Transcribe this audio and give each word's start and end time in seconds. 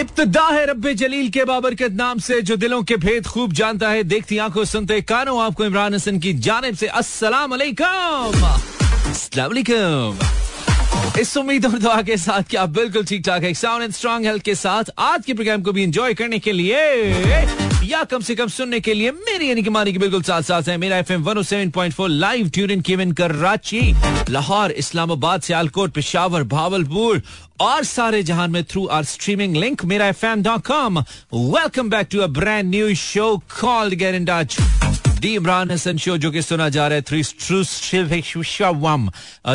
इब्तदा 0.00 0.46
है 0.46 0.64
रब्बे 0.66 0.92
जलील 0.94 1.28
के 1.30 1.44
बाबर 1.44 1.74
के 1.74 1.88
नाम 1.88 2.18
से, 2.18 2.40
जो 2.42 2.56
दिलों 2.56 2.82
के 2.82 2.96
भेद 2.96 3.26
खूब 3.26 3.52
जानता 3.52 3.88
है। 3.90 4.02
देखती 4.04 4.38
आँखों 4.38 4.64
सुनते 4.64 5.00
कानों, 5.02 5.40
आपको 5.42 5.64
इमरान 5.64 5.94
हसन 5.94 6.18
की 6.18 6.32
जानब 6.40 6.74
से 6.74 6.86
अस्सलाम 6.86 7.50
वालेकुम 7.50 8.32
इस 11.20 11.36
उम्मीद 11.36 11.66
और 11.66 11.78
दुआ 11.78 12.00
के 12.02 12.16
साथ 12.16 12.42
कि 12.50 12.56
आप 12.56 12.68
बिल्कुल 12.70 13.04
ठीक 13.04 13.24
ठाक 13.26 13.42
है। 13.44 13.52
साउंड 13.54 13.82
एंड 13.82 13.92
स्ट्रांग 13.92 14.24
हेल्थ 14.26 14.42
के 14.42 14.54
साथ 14.54 14.84
आज 14.98 15.24
के 15.26 15.34
प्रोग्राम 15.34 15.62
को 15.62 15.72
भी 15.72 15.82
एंजॉय 15.82 16.14
करने 16.14 16.38
के 16.38 16.52
लिए 16.52 17.69
या 17.84 18.02
कम 18.04 18.20
से 18.20 18.34
कम 18.34 18.48
सुनने 18.48 18.78
के 18.80 18.94
लिए 18.94 19.10
मेरी 19.10 19.48
यानी 19.48 19.62
कि 19.62 19.70
मानी 19.70 19.92
की 19.92 19.98
बिल्कुल 19.98 20.22
साथ 20.22 20.42
साथ 20.42 20.68
है। 20.68 20.76
Mera 20.78 20.96
F 20.98 21.12
M 21.12 21.22
one 21.24 21.42
seven 21.42 21.70
point 21.70 21.94
four 21.94 22.08
live 22.08 22.48
tune 22.54 22.80
केवन 22.88 23.12
Karachi 23.20 23.80
Lahore 24.32 24.70
Islamabad 24.82 25.40
Sialkot 25.42 25.92
Peshawar 25.94 26.42
Bahawalpur 26.52 27.22
और 27.60 27.84
सारे 27.84 28.22
जहान 28.22 28.50
में 28.50 28.62
through 28.70 28.86
our 28.98 29.04
streaming 29.04 29.56
link 29.56 29.84
Mera 29.84 30.06
F 30.08 30.26
M 30.26 30.42
dot 30.42 30.66
com 30.66 30.98
welcome 31.34 31.90
back 31.90 32.08
to 32.12 32.20
a 32.20 32.26
brand 32.38 32.70
new 32.70 32.94
show 33.04 33.36
called 33.60 33.94
गैर 34.02 34.14
in 34.14 34.24
the 35.20 35.34
Imran 35.36 35.70
Hasan 35.70 35.98
show 35.98 36.16
जो 36.18 36.30
कि 36.30 36.42
सुना 36.42 36.68
जा 36.68 36.86
रहा 36.88 36.96
है 36.96 37.02
थ्रू 37.02 37.22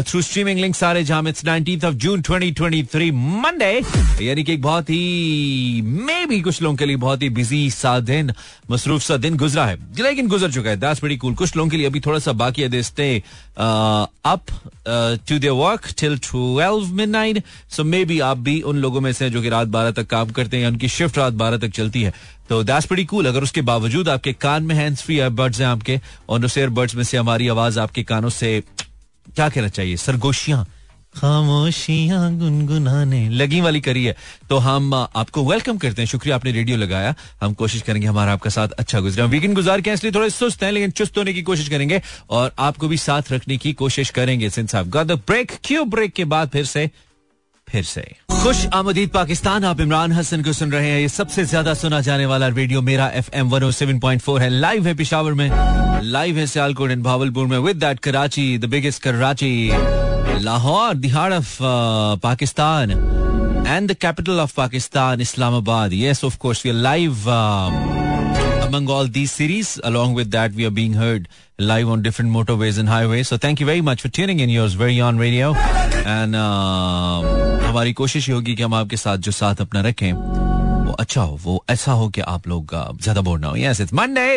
थ्रू 0.02 0.22
स्ट्रीमिंग 0.22 0.60
लिंक 0.60 0.76
सारे 0.76 1.04
जहाँ 1.04 1.23
it's 1.30 1.46
19th 1.46 1.86
of 1.86 1.94
June 1.94 2.22
2023 2.22 3.12
Monday 3.44 3.72
यानी 4.26 4.44
कि 4.44 4.54
एक 4.54 4.62
बहुत 4.62 4.90
ही 4.90 5.82
मे 5.82 6.26
भी 6.26 6.42
कुछ 6.42 6.62
लोगों 6.62 6.78
के 6.78 6.86
लिए 6.86 6.96
बहुत 6.96 7.22
ही 7.22 7.30
बिज़ी 7.30 7.70
सा 7.72 8.00
दिन, 8.00 8.32
मसरूफ 8.72 9.02
सा 9.02 9.18
दिन 9.18 9.38
गुजरा 9.38 9.66
है। 9.66 9.78
लेकिन 10.00 10.28
गुजर 10.28 10.52
चुका 10.52 10.70
है 10.70 10.78
दैट्स 10.78 11.04
वेरी 11.04 11.18
कूल 11.18 11.36
कुछ 11.36 11.56
लोगों 11.56 11.70
के 11.70 11.78
लिए 11.78 11.86
अभी 11.86 12.00
थोड़ा 12.00 12.20
सा 12.20 12.32
बाकी 12.32 12.62
है 12.62 12.70
they 12.70 12.84
stay 12.84 13.23
up 13.58 14.45
to 15.30 15.40
their 15.40 15.54
work 15.54 15.90
till 16.00 16.18
12 16.20 16.92
midnight 16.92 17.44
so 17.70 17.84
may 17.84 18.04
be 18.06 18.20
आप 18.20 18.38
भी 18.38 18.62
उन 18.62 18.78
लोगों 18.78 19.02
में 19.02 19.12
से 19.14 19.30
जो 19.30 19.42
कि 19.42 19.50
रात 19.50 19.68
12 19.68 19.95
तक 19.95 20.08
काम 20.08 20.30
करते 20.30 20.58
हैं 20.58 20.68
उनकी 20.68 20.88
शिफ्ट 20.88 21.18
रात 21.18 21.34
12 21.34 21.62
तक 21.62 21.70
चलती 21.70 22.02
है। 22.02 22.14
तो 22.49 22.63
दैट्स 22.63 22.85
प्रीटी 22.85 23.05
कूल 23.05 23.26
अगर 23.26 23.44
उसके 23.44 23.62
बावजूद 23.62 24.09
आपके 24.09 24.33
कान 24.33 24.64
में 24.64 24.75
हैंड्स 24.75 25.02
फ्री 25.02 25.17
एयरबड्स 25.17 25.59
हैं 25.59 25.67
आपके, 25.67 26.02
और 26.30 26.45
उस 26.45 26.58
एयरबड्स 26.58 26.95
में 26.95 27.03
से 27.03 27.17
हमारी 27.17 27.47
आवाज़ 27.47 27.80
आपके 27.80 28.03
कानों 28.03 28.30
से, 28.30 28.64
क्या 29.36 29.50
कहना 29.50 29.67
चाहिए? 29.67 29.97
सरगोशियाँ। 29.97 30.67
खामोशियाँ 31.16 32.38
गुनगुनाने। 32.38 33.30
लगी 33.30 33.61
वाली 33.61 33.81
करी 33.81 34.05
है। 34.05 34.16
तो 34.50 34.58
हम 34.58 34.94
आपको 34.94 35.50
वेलकम 35.50 35.78
करते 35.78 36.02
हैं। 36.02 36.09
शुक्रिया, 36.09 36.36
आपने 36.36 36.52
रेडियो 36.52 36.78
लगाया। 36.78 37.16
हम 37.42 37.53
कोशिश 37.53 37.81
करेंगे 37.81 38.08
हमारा 38.08 38.33
आपका 38.33 38.50
साथ 38.50 38.67
अच्छा 38.67 39.00
गुजरा। 39.00 39.25
वीकेंड 39.25 39.55
गुजार 39.55 39.81
के 39.81 39.92
इसलिए 39.92 40.14
थोड़े 40.14 40.30
सुस्त 40.30 40.64
हैं, 40.64 40.72
लेकिन 40.72 40.92
चुस्त 40.92 41.17
होने 41.17 41.33
की 41.33 41.42
कोशिश 41.42 41.70
करेंगे, 41.70 42.02
और 42.30 42.55
आपको 42.59 42.88
भी 42.88 42.98
साथ 42.98 43.22
रखने 43.31 43.58
की 43.58 43.73
कोशिश 43.73 44.09
करेंगे 44.09 44.50
सिंस 44.50 44.75
ब्रेक 44.75 45.52
क्यों 45.64 45.89
ब्रेक 45.89 46.14
के 46.14 46.25
बाद 46.25 46.50
फिर 46.50 46.66
से? 46.66 46.92
फिर 47.70 47.83
से। 47.83 48.16
खुश 48.46 48.66
आमदीद 48.78 49.10
पाकिस्तान 49.10 49.64
आप 49.66 49.80
इमरान 49.82 50.12
हसन 50.14 50.44
को 50.44 50.52
सुन 50.54 50.72
रहे 50.72 50.90
हैं 50.90 51.00
ये 51.00 51.08
सबसे 51.10 51.44
ज़्यादा 51.46 51.74
सुना 51.74 52.02
जाने 52.08 52.26
वाला 52.32 52.48
radio 52.48 52.82
Mera 52.90 53.08
F 53.20 53.30
M 53.36 53.48
one 53.50 53.70
seven 53.78 54.00
point 54.00 54.22
four 54.22 54.42
है 54.42 54.50
लाइव 54.50 54.88
है 54.88 54.94
पिशावर 54.96 55.34
में 55.40 55.50
लाइव 56.12 56.38
है 56.38 56.46
सियालकोट 56.48 56.92
एंड 56.92 57.04
भावलपुर 57.04 57.48
में 57.48 57.58
with 57.58 57.78
that 57.84 58.00
Karachi 58.08 58.58
the 58.58 58.66
biggest 58.73 59.02
Karachi 59.04 59.50
Lahore 60.44 60.94
दिहाड़ 60.96 61.32
of 61.34 61.58
Pakistan 62.28 62.92
and 62.92 63.92
the 63.92 63.96
capital 64.02 64.40
of 64.40 64.56
Pakistan 64.58 65.22
Islamabad 65.22 65.94
yes 65.94 66.23
of 66.26 66.38
course 66.46 66.66
we 66.66 66.72
are 66.72 66.78
live 66.90 67.28
among 68.66 68.88
all 68.94 69.10
these 69.16 69.32
series. 69.32 69.72
Along 69.90 70.16
with 70.16 70.32
that, 70.32 70.56
we 70.60 70.66
are 70.66 70.72
being 70.78 70.94
heard 70.94 71.28
live 71.60 71.90
on 71.90 72.02
different 72.02 72.32
motorways 72.32 72.80
and 72.80 72.90
highways. 72.90 73.28
So 73.28 73.38
thank 73.38 73.60
you 73.60 73.68
very 73.68 73.84
much 73.90 74.02
for 74.02 74.14
tuning 74.20 74.40
in. 74.40 74.50
Yours 74.50 74.73
very 74.76 75.00
on 75.02 75.20
radio. 75.20 75.54
And 76.14 76.36
uh, 76.36 77.55
हमारी 77.76 77.94
कोशिश 77.94 78.30
होगी 78.30 78.56
कि 78.56 78.64
हम 78.64 78.73
आपके 78.73 78.98
साथ 78.98 79.18
जो 79.18 79.31
साथ 79.34 79.62
अपना 79.62 79.81
रखें 79.81 80.12
वो 80.86 80.92
अच्छा 81.00 81.22
हो 81.22 81.40
वो 81.44 81.64
ऐसा 81.70 81.92
हो 81.92 82.08
कि 82.09 82.22
आप 82.22 82.48
लोग 82.48 82.72
ज़्यादा 83.02 83.22
बोर 83.22 83.40
ना 83.40 83.48
हो। 83.48 83.56
यस 83.58 83.82
इट्स 83.82 83.94
मंडे 83.94 84.36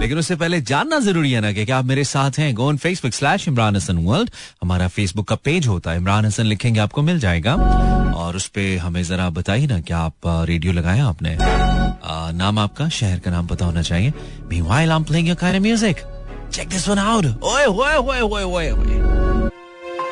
लेकिन 0.00 0.18
उससे 0.18 0.36
पहले 0.36 0.60
जानना 0.70 0.98
ज़रूरी 1.00 1.32
है 1.32 1.40
ना 1.40 1.52
कि 1.52 1.70
आप 1.70 1.84
मेरे 1.84 2.04
साथ 2.04 2.38
हैं? 2.38 2.54
Go 2.54 2.68
on 2.68 2.76
Facebook 2.76 3.12
slash 3.12 3.46
Imran 3.48 3.76
Hasan 3.76 3.98
world 4.06 4.30
हमारा 4.62 4.88
फेसबुक 4.88 5.28
का 5.28 5.34
पेज 5.44 5.66
होता 5.66 5.90
है। 5.90 5.96
इमरान 5.96 6.26
हसन 6.26 6.44
लिखेंगे 6.44 6.80
आपको 6.80 7.02
मिल 7.02 7.20
जाएगा। 7.20 7.54
और 8.16 8.36
उस 8.36 8.46
पर 8.56 8.78
हमें 8.78 9.02
जरा 9.02 9.28
बताइए 9.30 9.66
ना 9.66 9.80
क्या 9.80 9.98
आप 9.98 10.14
रेडियो 10.48 10.72
लगाया 10.72 11.06
आपने? 11.06 11.36
आ, 11.36 12.30
नाम 12.32 12.58
आपका 12.58 12.88
शहर 12.88 13.18
का 13.18 13.30
नाम 13.30 13.46
पता 13.46 13.66
होना 13.66 13.82
चाहिए। 13.82 14.12
I'm 14.50 15.04
playing 15.04 15.26
your 15.26 15.40
kind 15.44 15.56
of 15.56 15.62
music. 15.62 16.04
Check 16.50 16.68
this 16.68 16.88
one 16.88 16.98
out. 16.98 17.24
Oi, 17.24 17.64
oi, 17.66 17.96
oi, 17.96 18.20
oi, 18.22 18.44
oi, 18.44 18.70
oi. 18.70 19.11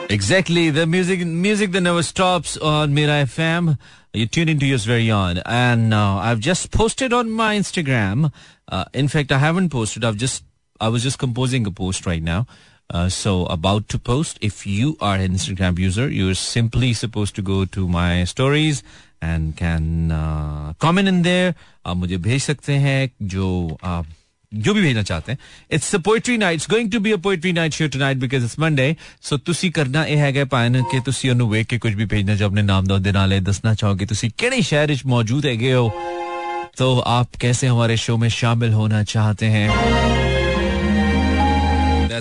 Exactly, 0.09 0.69
the 0.69 0.85
music, 0.85 1.25
music 1.25 1.71
that 1.71 1.81
never 1.81 2.03
stops 2.03 2.57
on 2.57 2.93
Mira 2.93 3.25
FM. 3.25 3.77
You 4.13 4.27
tune 4.27 4.49
into 4.49 4.65
yours 4.65 4.85
very 4.85 5.09
on, 5.11 5.39
and 5.45 5.93
uh, 5.93 6.17
I've 6.17 6.39
just 6.39 6.71
posted 6.71 7.11
on 7.11 7.31
my 7.31 7.55
Instagram. 7.57 8.31
Uh, 8.67 8.85
in 8.93 9.07
fact, 9.07 9.31
I 9.31 9.39
haven't 9.39 9.69
posted. 9.69 10.05
I've 10.05 10.15
just, 10.15 10.43
I 10.79 10.89
was 10.89 11.03
just 11.03 11.19
composing 11.19 11.65
a 11.65 11.71
post 11.71 12.05
right 12.05 12.21
now. 12.23 12.45
Uh, 12.89 13.09
so 13.09 13.45
about 13.47 13.89
to 13.89 13.97
post. 13.99 14.37
If 14.41 14.65
you 14.67 14.95
are 15.01 15.15
an 15.15 15.33
Instagram 15.33 15.79
user, 15.79 16.07
you're 16.09 16.35
simply 16.35 16.93
supposed 16.93 17.35
to 17.35 17.41
go 17.41 17.65
to 17.65 17.87
my 17.87 18.23
stories 18.25 18.83
and 19.21 19.57
can 19.57 20.11
uh, 20.11 20.73
comment 20.79 21.07
in 21.07 21.23
there. 21.23 21.55
आप 21.85 21.97
मुझे 21.97 22.17
भेज 22.17 22.41
सकते 22.43 22.73
हैं 22.73 23.09
जो 23.21 23.77
आप 23.83 24.05
जो 24.51 24.73
भी 24.73 24.81
भेजना 24.81 25.01
चाहते 25.03 25.31
हैं 25.31 25.39
it's 25.71 25.95
a 25.95 25.99
poetry 25.99 26.37
night 26.37 26.55
it's 26.55 26.69
going 26.69 26.91
to 26.91 26.99
be 26.99 27.11
a 27.11 27.17
poetry 27.23 27.51
night 27.53 27.73
show 27.73 27.87
tonight 27.87 28.17
because 28.17 28.43
it's 28.43 28.59
Monday 28.59 28.95
so 29.23 29.37
ਤੁਸੀਂ 29.45 29.71
ਕਰਨਾ 29.71 30.05
ਇਹ 30.05 30.17
ਹੈਗਾ 30.17 30.45
ਪਾਇਨ 30.45 30.81
ਕਿ 30.91 30.99
ਤੁਸੀਂ 30.99 31.29
ਉਹਨੂੰ 31.29 31.49
ਵੇਖ 31.49 31.67
ਕੇ 31.67 31.77
ਕੁਝ 31.77 31.93
ਵੀ 31.95 32.05
ਭੇਜਣਾ 32.05 32.35
ਚਾਹੋ 32.35 32.49
ਆਪਣੇ 32.49 32.61
ਨਾਮ 32.61 32.85
ਦਾ 32.85 32.95
ਉਹਦੇ 32.95 33.11
ਨਾਲ 33.11 33.33
ਇਹ 33.33 33.41
ਦੱਸਣਾ 33.41 33.73
ਚਾਹੋ 33.73 33.95
ਕਿ 33.95 34.05
ਤੁਸੀਂ 34.05 34.29
ਕਿਹੜੇ 34.37 34.61
ਸ਼ਹਿਰ 34.61 34.87
ਵਿੱਚ 34.87 35.05
ਮੌਜੂਦ 35.05 35.45
ਹੈਗੇ 35.45 35.73
ਹੋ 35.73 35.91
तो 36.79 36.87
आप 37.09 37.35
कैसे 37.41 37.67
हमारे 37.67 37.95
शो 37.97 38.17
में 38.17 38.29
शामिल 38.29 38.73
होना 38.73 39.03
चाहते 39.03 39.45
हैं 39.47 40.28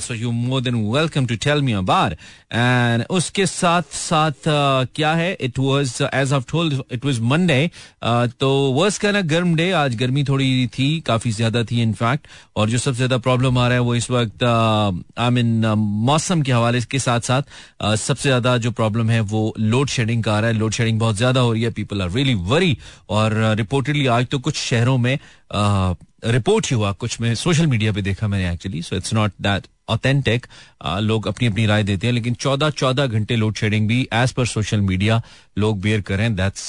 What 0.01 0.17
you're 0.17 0.31
more 0.31 0.61
than 0.61 0.87
welcome 0.87 1.27
to 1.27 1.37
tell 1.37 1.61
me 1.61 1.73
about. 1.73 2.13
And 2.51 3.05
उसके 3.09 3.45
साथ 3.45 3.81
साथ 3.93 4.47
क्या 4.95 5.13
है 5.13 5.37
uh, 5.37 6.09
as 6.13 6.31
I've 6.31 6.45
told 6.45 6.73
it 6.89 7.03
was 7.03 7.19
Monday. 7.21 7.69
Uh, 8.01 8.27
तो 8.39 8.49
वर्स 8.73 8.97
का 8.97 9.11
ना 9.11 9.21
गर्म 9.21 9.55
डे 9.55 9.71
आज 9.71 9.95
गर्मी 9.95 10.23
थोड़ी 10.23 10.67
थी 10.67 10.89
काफ़ी 10.99 11.31
ज़्यादा 11.31 11.63
थी 11.63 11.81
इनफैक्ट 11.81 12.27
और 12.55 12.69
जो 12.69 12.77
सबसे 12.77 12.97
ज़्यादा 12.97 13.17
प्रॉब्लम 13.17 13.57
आ 13.57 13.67
रहा 13.67 13.77
है 13.77 13.81
वो 13.81 13.95
इस 13.95 14.09
वक्त 14.11 14.43
आई 14.43 15.29
मीन 15.29 15.65
मौसम 16.09 16.41
के 16.41 16.51
हवाले 16.51 16.81
के 16.81 16.99
साथ 16.99 17.19
साथ 17.21 17.95
सबसे 17.97 18.29
ज़्यादा 18.29 18.57
जो 18.57 18.71
प्रॉब्लम 18.71 19.09
है 19.09 19.19
वो 19.33 19.53
लोड 19.59 19.89
शेडिंग 19.89 20.23
का 20.23 20.33
आ 20.33 20.39
रहा 20.39 20.51
है 20.51 20.57
लोड 20.57 20.71
शेडिंग 20.71 20.99
बहुत 20.99 21.15
ज़्यादा 21.15 21.39
हो 21.39 21.51
रही 21.53 21.63
है 21.63 21.71
पीपल 21.71 22.01
आर 22.01 22.11
रियली 22.11 22.33
वरी 22.51 22.77
और 23.09 23.33
रिपोर्टेडली 23.57 24.07
आज 24.07 24.27
तो 24.31 24.39
कुछ 24.39 24.55
शहरों 24.55 24.97
में 24.97 25.17
रिपोर्ट 25.51 26.67
ही 26.69 26.75
हुआ, 26.75 26.91
कुछ 26.91 27.19
में 27.21 27.33
सोशल 27.35 27.67
मीडिया 27.67 27.91
पे 27.93 28.01
देखा 28.01 28.27
मैंने 28.27 28.51
actually 28.51 28.81
so 28.81 28.95
it's 28.95 29.13
not 29.13 29.31
that 29.41 29.67
authentic 29.89 30.45
लोग 30.85 31.27
अपनी 31.27 31.47
अपनी 31.47 31.65
राय 31.65 31.83
देते 31.83 32.07
हैं, 32.07 32.13
लेकिन 32.13 32.33
चौदह 32.33 32.69
चौदह 32.69 33.07
घंटे 33.07 33.35
लोड 33.35 33.55
शेडिंग 33.57 33.87
भी 33.87 34.01
एज 34.13 34.31
पर 34.31 34.45
सोशल 34.45 34.81
मीडिया 34.81 35.21
लोग 35.57 35.81
बेयर 35.81 36.01
करें 36.01 36.35
दैट्स 36.35 36.67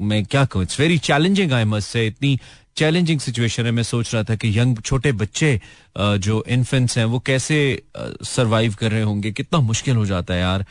मैं 0.00 0.24
क्या 0.24 0.44
कहूँ 0.44 0.62
it's 0.62 0.80
very 0.80 0.98
challenging 0.98 1.52
I 1.52 1.64
must 1.64 1.88
say 1.88 2.06
इतनी 2.06 2.38
चैलेंजिंग 2.76 3.20
सिचुएशन 3.20 3.66
है। 3.66 3.70
मैं 3.72 3.82
सोच 3.82 4.14
रहा 4.14 4.22
था 4.24 4.34
कि 4.34 4.58
यंग 4.58 4.78
छोटे 4.80 5.12
बच्चे 5.14 5.60
जो 5.98 6.42
इन्फेंट्स 6.48 6.98
हैं, 6.98 7.04
वो 7.04 7.18
कैसे 7.20 7.82
सरवाइव 8.24 8.74
कर 8.80 8.90
रहे 8.90 9.02
होंगे? 9.02 9.32
कितना 9.32 9.60
मुश्किल 9.62 9.96
हो 9.96 10.06
जाता 10.06 10.34
है 10.34 10.40
यार। 10.40 10.64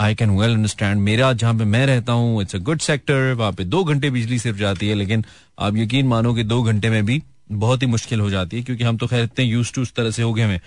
आई 0.00 0.14
कैन 0.14 0.30
वेल 0.30 0.50
अंडरस्टैंड 0.50 1.00
मेरा, 1.00 1.32
जहाँ 1.32 1.54
पे 1.54 1.64
मैं 1.66 1.84
रहता 1.86 2.12
हूँ 2.12 2.40
इट्स 2.42 2.56
अ 2.56 2.58
गुड 2.60 2.80
सेक्टर 2.80 3.32
वहाँ 3.34 3.52
पे 3.52 3.64
दो 3.64 3.84
घंटे 3.84 4.10
बिजली 4.10 4.38
सिर्फ़ 4.38 4.58
जाती 4.58 4.88
है, 4.88 4.94
लेकिन 4.94 5.24
आप 5.58 5.76
यकीन 5.76 6.06
मानो 6.06 6.34
कि 6.34 6.44
दो 6.44 6.62
घंटे 6.62 6.90
में 6.90 7.04
भी 7.06 7.22
बहुत 7.52 7.82
ही 7.82 7.86
मुश्किल 7.86 8.20
हो 8.20 8.28
जाती 8.30 8.56
है, 8.56 8.62
क्योंकि 8.62 8.84
हम 8.84 8.96
तो 8.96 9.06
खैर 9.06 9.24
इतने 9.24 9.44
यूज़ 9.44 9.72
टू 9.74 9.82
उस 9.82 9.92
तरह 9.94 10.10
से 10.10 10.22
हो 10.22 10.32
गए 10.32 10.42
हमें 10.42 10.60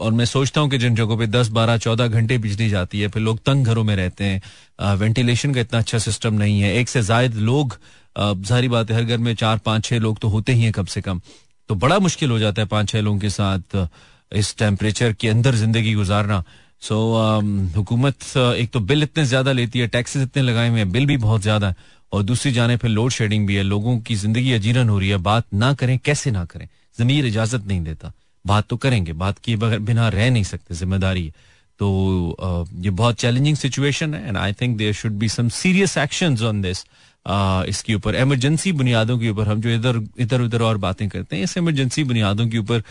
और 0.00 0.12
मैं 0.12 0.24
सोचता 0.24 0.60
हूँ 0.60 0.70
कि 0.70 0.78
जिन 0.78 0.94
जगहों 0.94 1.18
पे 1.18 1.26
दस, 1.26 1.48
बारह, 1.48 1.76
चौदह 1.78 2.06
घंटे 2.08 2.38
बिजली 2.38 2.68
जाती 2.68 3.00
है, 3.00 3.08
फिर 3.08 3.22
लोग 3.22 3.38
तंग 3.46 3.66
घरों 3.66 3.84
में 3.84 3.94
रहते 3.96 4.24
हैं। 4.24 4.96
वेंटिलेशन 4.96 5.54
का 5.54 5.60
इतना 5.60 5.78
अच्छा 5.78 5.98
सिस्टम 5.98 6.34
नहीं 6.34 6.60
है। 6.60 6.74
एक 6.76 6.88
से 6.88 7.02
जायद 7.02 7.34
लोग 7.36 7.76
सारी 8.16 8.68
बात 8.68 8.90
है 8.90 8.96
हर 8.96 9.04
घर 9.04 9.18
में 9.18 9.34
चार 9.36 9.58
पाँच 9.64 9.84
छह 9.84 9.98
लोग 9.98 10.18
तो 10.18 10.28
होते 10.28 10.52
ही 10.52 10.62
हैं 10.62 10.72
कम 10.72 10.84
से 10.86 11.00
कम। 11.00 11.20
तो 11.70 11.74
बड़ा 11.76 11.98
मुश्किल 12.00 12.30
हो 12.30 12.38
जाता 12.38 12.62
है 12.62 12.68
पाँच 12.68 12.88
छह 12.88 13.00
लोगों 13.00 13.18
के 13.18 13.30
साथ 13.30 13.86
इस 14.32 14.56
टेम्परेचर 14.58 15.12
के 15.12 15.28
अंदर 15.28 15.54
ज़िंदगी 15.56 15.94
गुजारना। 15.94 16.42
सो 16.82 16.94
so, 16.94 17.76
हुकूमत 17.76 18.36
एक 18.36 18.70
तो 18.72 18.80
बिल 18.82 19.02
इतने 19.02 19.24
ज़्यादा 19.26 19.52
लेती 19.52 19.78
है 19.78 19.86
टैक्सेस 19.88 20.22
इतने 20.22 20.42
लगाए 20.42 20.68
हुए 20.68 20.78
हैं 20.78 20.90
बिल 20.92 21.06
भी 21.06 21.16
बहुत 21.18 21.42
ज़्यादा 21.42 21.68
है 21.68 21.76
और 22.12 22.22
दूसरी 22.22 22.52
जाने 22.52 22.76
फिर 22.76 22.90
लोड 22.90 23.10
शेडिंग 23.12 23.46
भी 23.46 23.54
है 23.54 23.62
लोगों 23.62 23.98
की 24.00 24.14
ज़िंदगी 24.16 24.52
अजीरन 24.52 24.88
हो 24.88 24.98
रही 24.98 25.08
है 25.08 25.16
बात 25.22 25.44
ना 25.54 25.72
करें 25.74 25.98
कैसे 26.04 26.30
ना 26.30 26.44
करें 26.44 26.68
जमीर 26.98 27.26
इजाज़त 27.26 27.66
नहीं 27.66 27.80
देता। 27.84 28.12
बात 28.44 28.66
तो 28.68 28.76
करेंगे 28.76 29.12
बात 29.14 29.38
किए 29.38 29.56
बगैर 29.56 29.78
बिना 29.80 30.08
रह 30.08 30.30
नहीं 30.30 30.44
सकते 30.44 30.74
ज़िम्मेदारी 30.74 31.30
तो 31.80 32.66
ये 32.80 32.90
बहुत 32.92 33.16
चैलेंजिंग 33.16 33.56
सिचुएशन 33.56 34.14
है 34.14 34.28
and 34.28 34.36
I 34.36 34.52
think 34.52 34.76
there 34.78 34.92
should 34.94 35.12
be 35.18 35.28
some 35.28 35.48
serious 35.54 35.96
actions 35.98 36.42
on 36.42 36.60
this 36.62 36.84
इसके 37.68 37.94
ऊपर 37.94 38.14
इमरजेंसी 38.14 38.72
बुनियादों 38.72 39.18
के 39.18 39.28
ऊपर, 39.30 39.48
हम 39.48 39.60
जो 39.60 39.70
इधर 39.70 40.00
इधर 40.18 40.40
उधर 40.40 40.62
और 40.62 40.78
बातें 40.78 41.08
करते 41.08 41.36
हैं, 41.36 41.44
इस 41.44 41.56
इमरजेंसी 41.56 42.04
बुनियादों 42.04 42.46
के 42.48 42.58
ऊपर 42.58 42.82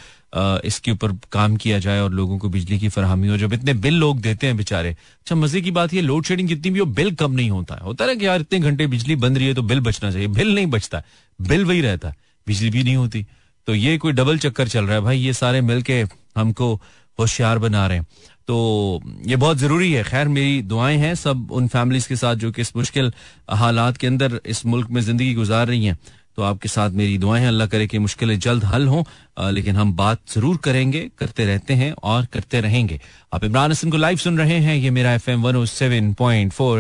इसके 0.66 0.92
ऊपर 0.92 1.12
काम 1.32 1.56
किया 1.56 1.80
जाए 1.80 2.00
और 2.00 2.12
लोगों 2.12 2.38
को 2.40 2.50
बिजली 2.50 2.80
की 2.80 2.90
फरहमी 2.90 3.28
हो। 3.28 3.38
जब 3.38 3.54
इतने 3.54 3.74
बिल 3.76 3.96
लोग 3.96 4.22
देते 4.22 4.48
हैं 4.48 4.58
बेचारे 4.58 4.90
अच्छा 4.90 5.36
मज़े 5.36 5.62
की 5.62 5.72
बात 5.72 5.94
ये 5.94 6.02
लोड 6.02 6.26
शेडिंग 6.26 6.50
जितनी 6.50 6.72
भी 6.72 6.80
हो, 6.80 6.86
बिल 6.88 7.14
कम 7.16 7.32
नहीं 7.32 7.50
होता 7.50 7.76
है। 7.76 7.82
होता 7.82 8.06
है 8.06 8.16
कि 8.16 8.26
यार, 8.26 8.42
इतने 8.42 8.60
घंटे 8.60 8.88
बिजली 8.88 9.16
बंद 9.16 9.38
रही 9.38 9.48
है 9.48 9.54
तो 9.54 9.62
बिल 9.64 9.80
बचना 9.82 10.12
चाहिए। 10.12 10.28
बिल 10.30 10.54
नहीं 10.56 10.68
बचता 10.68 11.04
बिल 11.40 11.66
वही 11.66 11.82
रहता 11.82 12.10
है। 12.10 12.16
बिजली 12.48 12.70
भी 12.70 12.84
नहीं 12.84 12.96
होती। 12.96 13.26
तो 13.68 13.76
ये 13.76 13.98
कोई 13.98 14.12
डबल 14.14 14.38
चक्कर 14.38 14.68
चल 14.68 14.86
रहा 14.86 14.96
है। 14.96 15.02
भाई, 15.02 15.20
ये 15.20 15.34
सारे 15.34 15.62
मिलके 15.62 16.04
हमको 16.38 16.74
होशियार 17.20 17.60
बना 17.60 17.86
रहे 17.88 17.98
हैं। 17.98 18.06
तो 18.48 19.02
ये 19.26 19.36
बहुत 19.36 19.58
ज़रूरी 19.58 19.92
है। 19.94 20.04
खैर, 20.04 20.28
मेरी 20.28 20.62
दुआएँ 20.64 20.98
हैं 20.98 21.14
सब 21.16 21.52
उन 21.52 21.68
फैमिलीज़ 21.68 22.08
के 22.08 22.16
साथ 22.16 22.36
जो 22.36 22.52
कि 22.52 22.62
इस 22.62 22.76
मुश्किल 22.76 23.12
हालात 23.52 23.98
के 23.98 24.08
अंदर 24.08 24.40
इस 24.46 24.66
मुल्क 24.66 24.90
में 24.90 25.02
ज़िंदगी 25.02 25.34
गुजार 25.34 25.68
रही 25.68 25.86
हैं। 25.86 25.98
तो 26.36 26.42
आपके 26.44 26.70
साथ 26.70 26.90
मेरी 26.92 27.18
दुआएँ 27.18 27.46
अल्लाह 27.48 27.68
करे 27.68 27.88
कि 27.88 28.00
मुश्किलें 28.00 28.38
जल्द 28.40 28.64
हल 28.66 28.88
हों 28.88 29.04
लेकिन 29.52 29.76
हम 29.76 29.94
बात 29.96 30.20
ज़रूर 30.30 30.58
करेंगे, 30.58 31.10
करते 31.18 31.46
रहते 31.46 31.74
हैं 31.74 31.92
और 31.94 32.26
करते 32.34 32.62
रहेंगे। 32.62 33.00
आप 33.34 33.44
इमरान 33.44 33.72
हसन 33.72 33.92
को 33.92 33.98
लाइव 33.98 34.18
सुन 34.18 34.38
रहे 34.38 34.60
हैं। 34.60 34.76
ये 34.76 34.90
मेरा 34.92 35.14
एफ़ 35.14 35.30
एम 35.32 35.42
वन 35.44 35.56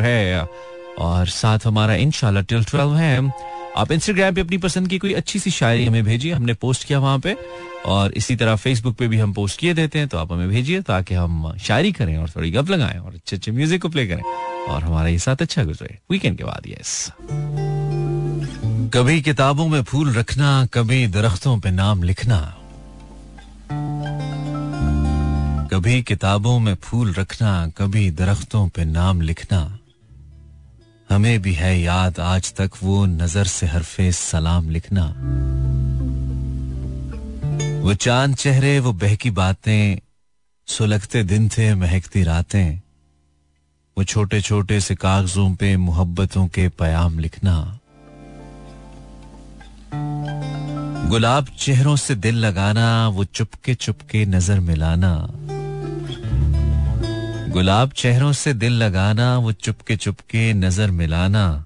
है। 0.01 0.47
और 0.99 1.27
साथ 1.27 1.59
हमारा 1.65 1.93
इनशाला 1.95 2.41
टिल 2.41 2.63
ट्वेल्व 2.63 2.95
है। 2.95 3.19
आप 3.77 3.91
इंस्टाग्राम 3.91 4.33
पे 4.35 4.41
अपनी 4.41 4.57
पसंद 4.57 4.87
की 4.87 4.97
कोई 4.97 5.13
अच्छी 5.13 5.39
सी 5.39 5.51
शायरी 5.51 5.85
हमें 5.85 6.03
भेजिए, 6.05 6.31
हमने 6.33 6.53
पोस्ट 6.53 6.83
किया 6.87 6.99
वहाँ 6.99 7.19
पे, 7.19 7.35
और 7.85 8.11
इसी 8.13 8.35
तरह 8.35 8.55
फेसबुक 8.55 8.95
पे 8.97 9.07
भी 9.07 9.17
हम 9.17 9.33
पोस्ट 9.33 9.59
किए 9.59 9.73
देते 9.73 9.99
हैं 9.99 10.07
तो 10.07 10.17
आप 10.17 10.31
हमें 10.31 10.49
भेजिए 10.49 10.81
ताकि 10.81 11.15
हम 11.15 11.57
शायरी 11.59 11.91
करें 11.91 12.17
और 12.17 12.29
थोड़ी 12.29 12.51
गप 12.51 12.69
लगाएँ 12.69 12.99
और 12.99 13.13
अच्छे 13.13 13.35
अच्छे 13.35 13.51
म्यूज़िक 13.51 13.81
को 13.81 13.89
प्ले 13.89 14.07
करें, 14.07 14.23
और 14.67 14.83
हमारा 14.83 15.07
ये 15.07 15.19
साथ 15.19 15.41
अच्छा 15.41 15.63
गुजरे। 15.63 15.97
वीकेंड 16.11 16.37
के 16.37 16.43
बाद 16.43 16.67
यस 16.67 17.11
कभी 18.93 19.21
किताबों 19.21 19.67
में 19.67 19.81
फूल 19.83 20.13
रखना, 20.13 20.65
कभी 20.73 21.05
दरख्तों 21.09 21.59
पे 21.59 21.71
नाम 21.71 22.03
लिखना। 22.03 22.39
कभी 25.71 26.01
किताबों 26.03 26.59
में 26.59 26.75
फूल 26.75 27.13
रखना, 27.13 27.67
कभी 27.77 28.09
दरख्तों 28.11 28.67
पे 28.69 28.85
नाम 28.85 29.21
लिखना। 29.21 29.61
हमें 31.13 31.41
भी 31.41 31.53
है 31.53 31.81
याद 31.81 32.19
आज 32.19 32.53
तक 32.53 32.71
वो 32.83 33.05
नज़र 33.05 33.43
से 33.43 33.65
हरफे 33.65 34.11
सलाम 34.11 34.69
लिखना। 34.69 35.03
वो 37.81 37.93
चाँद 37.93 38.35
चेहरे, 38.35 38.79
वो 38.79 38.93
बहकी 38.93 39.31
बातें, 39.31 39.99
सुलगते 40.67 41.23
दिन 41.23 41.49
थे, 41.49 41.75
महकती 41.75 42.23
रातें। 42.23 42.79
वो 43.97 44.03
छोटे 44.03 44.41
छोटे 44.41 44.79
से 44.79 44.95
कागजों 44.95 45.55
पे 45.55 45.77
मोहब्बतों 45.77 46.47
के 46.47 46.69
पयाम 46.69 47.19
लिखना। 47.19 47.79
गुलाब 51.09 51.47
चेहरों 51.59 51.95
से 51.95 52.15
दिल 52.15 52.35
लगाना, 52.35 53.07
वो 53.07 53.23
चुपके 53.23 53.75
चुपके 53.75 54.25
नज़र 54.25 54.59
मिलाना। 54.59 55.29
गुलाब 57.53 57.91
चेहरों 57.91 58.31
से 58.33 58.53
दिल 58.53 58.73
लगाना, 58.73 59.37
वो 59.37 59.51
चुपके 59.51 59.95
चुपके 59.95 60.53
नज़र 60.53 60.91
मिलाना, 60.91 61.65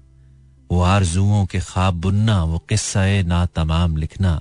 वो 0.70 0.80
आरजुओं 0.82 1.44
के 1.46 1.60
ख्वाब 1.60 1.94
बुनना, 1.94 2.42
वो 2.44 2.58
किस्सा 2.68 3.04
ना 3.22 3.44
तमाम 3.46 3.96
लिखना। 3.96 4.32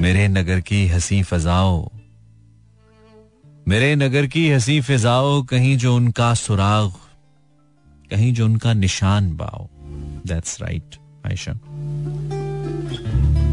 मेरे 0.00 0.28
नगर 0.28 0.60
की 0.60 0.86
हसी 0.88 1.22
फजाओ, 1.22 1.90
मेरे 3.68 3.94
नगर 3.96 4.26
की 4.26 4.48
हसी 4.50 4.80
फिजाओ, 4.80 5.42
कहीं 5.42 5.76
जो 5.76 5.96
उनका 5.96 6.32
सुराग, 6.34 6.92
कहीं 8.10 8.32
जो 8.34 8.44
उनका 8.44 8.72
निशान 8.72 9.32
बाओ 9.36 9.68
दैट्स 10.26 10.60
राइट 10.62 10.96
आयशा 11.26 11.52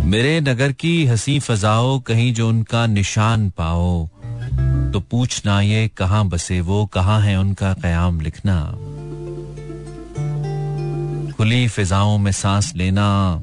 मेरे 0.06 0.40
नगर 0.42 0.72
की 0.72 1.06
हसी 1.06 1.40
फजाओ, 1.40 2.00
कहीं 2.00 2.34
जो 2.34 2.50
उनका 2.50 2.86
निशान 2.88 3.50
पाओ 3.50 4.10
तो 4.94 5.00
पूछना 5.00 5.62
ये, 5.62 5.88
कहाँ 5.88 6.26
बसे 6.26 6.62
वो, 6.62 6.86
कहाँ 6.86 7.22
है 7.22 7.40
उनका 7.40 7.74
कयाम 7.74 8.20
लिखना। 8.22 8.72
खुली 11.34 11.68
फिजाओं 11.68 12.18
में 12.18 12.32
सांस 12.32 12.74
लेना। 12.76 13.34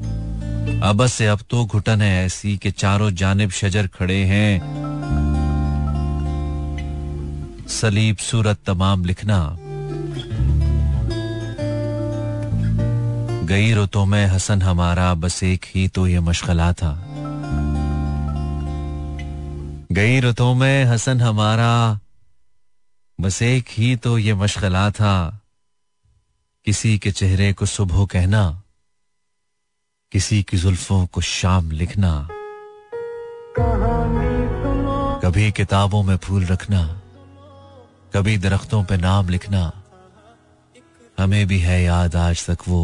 अब 0.82 1.06
से 1.06 1.26
अब 1.26 1.40
तो 1.50 1.66
घुटन 1.66 2.02
है 2.02 2.26
ऐसी 2.26 2.56
कि 2.56 2.70
चारों 2.70 3.10
जानब 3.10 3.50
शजर 3.50 3.86
खड़े 3.86 4.24
हैं। 4.24 4.60
सलीब 7.68 8.16
सूरत 8.16 8.58
तमाम 8.66 9.04
लिखना। 9.04 9.56
गई 13.46 13.72
रुतों 13.72 14.06
में 14.06 14.26
हसन 14.26 14.62
हमारा 14.62 15.14
बस 15.14 15.42
एक 15.42 15.64
ही 15.74 15.88
तो 15.88 16.06
ये 16.06 16.20
मशगला 16.20 16.72
था। 16.72 17.06
गई 19.94 20.20
रुतों 20.20 20.54
में 20.54 20.84
हसन 20.84 21.20
हमारा, 21.20 22.00
बस 23.18 23.40
एक 23.42 23.64
ही 23.70 23.96
तो 23.96 24.16
ये 24.18 24.34
मशगला 24.34 24.90
था। 24.90 25.40
किसी 26.66 26.98
के 26.98 27.10
चेहरे 27.10 27.52
को 27.52 27.66
सुबह 27.66 28.06
कहना, 28.06 28.62
किसी 30.12 30.42
की 30.42 30.56
जुल्फों 30.56 31.06
को 31.06 31.20
शाम 31.20 31.70
लिखना, 31.70 32.12
कभी 35.22 35.50
किताबों 35.52 36.02
में 36.02 36.16
फूल 36.16 36.44
रखना, 36.44 36.82
कभी 38.14 38.36
दरख्तों 38.38 38.84
पे 38.84 38.96
नाम 38.96 39.28
लिखना, 39.28 39.62
हमें 41.18 41.46
भी 41.46 41.58
है 41.58 41.82
याद 41.82 42.16
आज 42.16 42.46
तक 42.46 42.68
वो। 42.68 42.82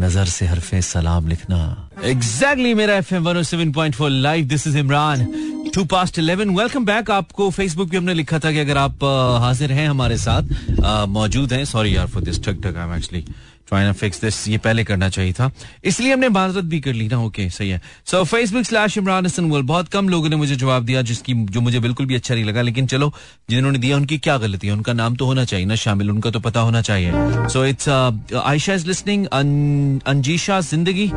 नज़र 0.00 0.24
से 0.26 0.46
हरफे 0.46 0.80
सलाम 0.82 1.28
लिखना। 1.28 1.58
Exactly 2.04 2.64
exactly, 2.64 2.76
Mera 2.76 2.94
F 2.96 3.14
M 3.14 3.22
one 3.24 3.42
seven 3.42 3.72
point 3.72 3.94
four 3.94 4.10
live 4.10 4.46
this 4.48 4.66
is 4.66 4.78
Imran 4.78 5.26
two 5.74 5.84
past 5.84 6.18
eleven 6.18 6.50
welcome 6.56 6.84
back 6.84 7.10
आपको 7.10 7.50
फेसबुक 7.50 7.90
पे 7.90 7.96
हमने 7.96 8.14
लिखा 8.14 8.38
था 8.38 8.52
कि 8.52 8.58
अगर 8.58 8.78
आप 8.78 9.04
हाजिर 9.42 9.72
हैं 9.72 9.88
हमारे 9.88 10.16
साथ 10.18 10.42
मौजूद 11.08 11.52
हैं। 11.52 11.64
सॉरी 11.64 11.96
यार 11.96 12.06
फॉर 12.06 12.22
दिस 12.22 12.42
ठक 12.44 12.62
ठक 12.64 12.76
I 12.76 12.88
am 12.88 12.94
actually 12.96 13.24
trying 13.68 13.92
fix 13.94 14.20
this 14.20 14.46
ये 14.48 14.58
पहले 14.58 14.84
करना 14.84 15.08
चाहिए 15.08 15.32
था। 15.32 15.50
इसलिए 15.84 16.12
हमने 16.12 16.28
माजरत 16.28 16.64
भी 16.64 16.80
कर 16.80 16.92
ली 16.92 17.08
ना। 17.08 17.18
ओके 17.20 17.48
सही 17.50 17.68
है। 17.70 17.80
So 18.06 18.22
Facebook 18.24 18.64
slash 18.64 18.98
Imran 18.98 19.26
Hasan 19.26 19.44
world 19.50 19.66
बहुत 19.66 19.88
कम 19.88 20.08
लोगों 20.08 20.28
ने 20.28 20.36
मुझे 20.36 20.56
जवाब 20.56 20.84
दिया 20.84 21.02
जिसकी, 21.02 21.34
जो 21.34 21.60
मुझे 21.60 21.80
बिल्कुल 21.80 22.06
भी 22.06 22.14
अच्छा 22.14 22.34
नहीं 22.34 22.44
लगा। 22.44 22.62
लेकिन 22.62 22.86
चलो, 22.86 23.12
जिन्होंने 23.50 23.78
दिया, 23.78 23.96
उनकी 23.96 24.18
क्या 24.18 24.36
गलती 24.38 24.66
है? 24.66 24.72
उनका 24.72 24.92
नाम 24.92 25.16
तो 25.16 25.26
होना 25.26 25.44
चाहिए 25.44 25.66
ना 25.66 25.74
शामिल। 25.76 26.10
उनका 26.10 26.30
तो 26.30 26.40
पता 26.40 26.60
होना 26.60 26.82
चाहिए। 26.82 27.12
So 27.48 27.64
it's 27.66 27.88
Ayesha 27.88 28.74
is 28.74 28.86
listening 28.86 29.26
अंजीशा 30.06 30.60
ज़िंदगी। 30.62 31.10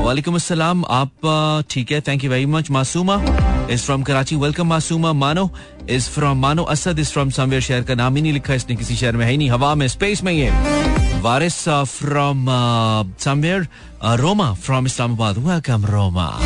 वालेकुम 0.00 0.34
अस्सलाम। 0.34 0.84
आप 0.90 1.66
ठीक 1.70 1.92
है? 1.92 2.00
Thank 2.00 2.24
you 2.24 2.30
very 2.30 2.46
much 2.46 2.70
Masooma 2.70 3.22
is 3.70 3.82
from 3.82 4.02
Karachi 4.02 4.36
welcome 4.36 4.66
Masooma. 4.68 5.12
Mano 5.12 5.50
is 5.90 6.08
from 6.10 6.40
मानो 6.40 6.62
असद 6.74 6.98
इज़ 6.98 7.10
फ्रॉम 7.10 7.30
समवेयर 7.30 7.62
शहर 7.62 7.82
का 7.82 7.94
नाम 7.94 8.16
ही 8.16 8.22
नहीं 8.22 8.32
लिखा। 8.32 8.54
इसने 8.54 8.76
किसी 8.76 8.96
शहर 8.96 9.16
में 9.16 9.24
है 9.24 9.30
ही 9.30 9.36
नहीं। 9.36 9.50
हवा 9.50 9.74
में 9.74 9.86
स्पेस 9.88 10.22
में 10.24 10.32
ही 10.32 10.40
है। 10.40 10.99
Varis 11.20 11.68
uh, 11.68 11.84
from 11.84 12.48
uh, 12.48 13.04
somewhere. 13.18 13.68
Uh, 14.00 14.16
Roma 14.18 14.56
from 14.56 14.86
Islamabad. 14.86 15.36
Welcome, 15.36 15.84
Roma. 15.84 16.38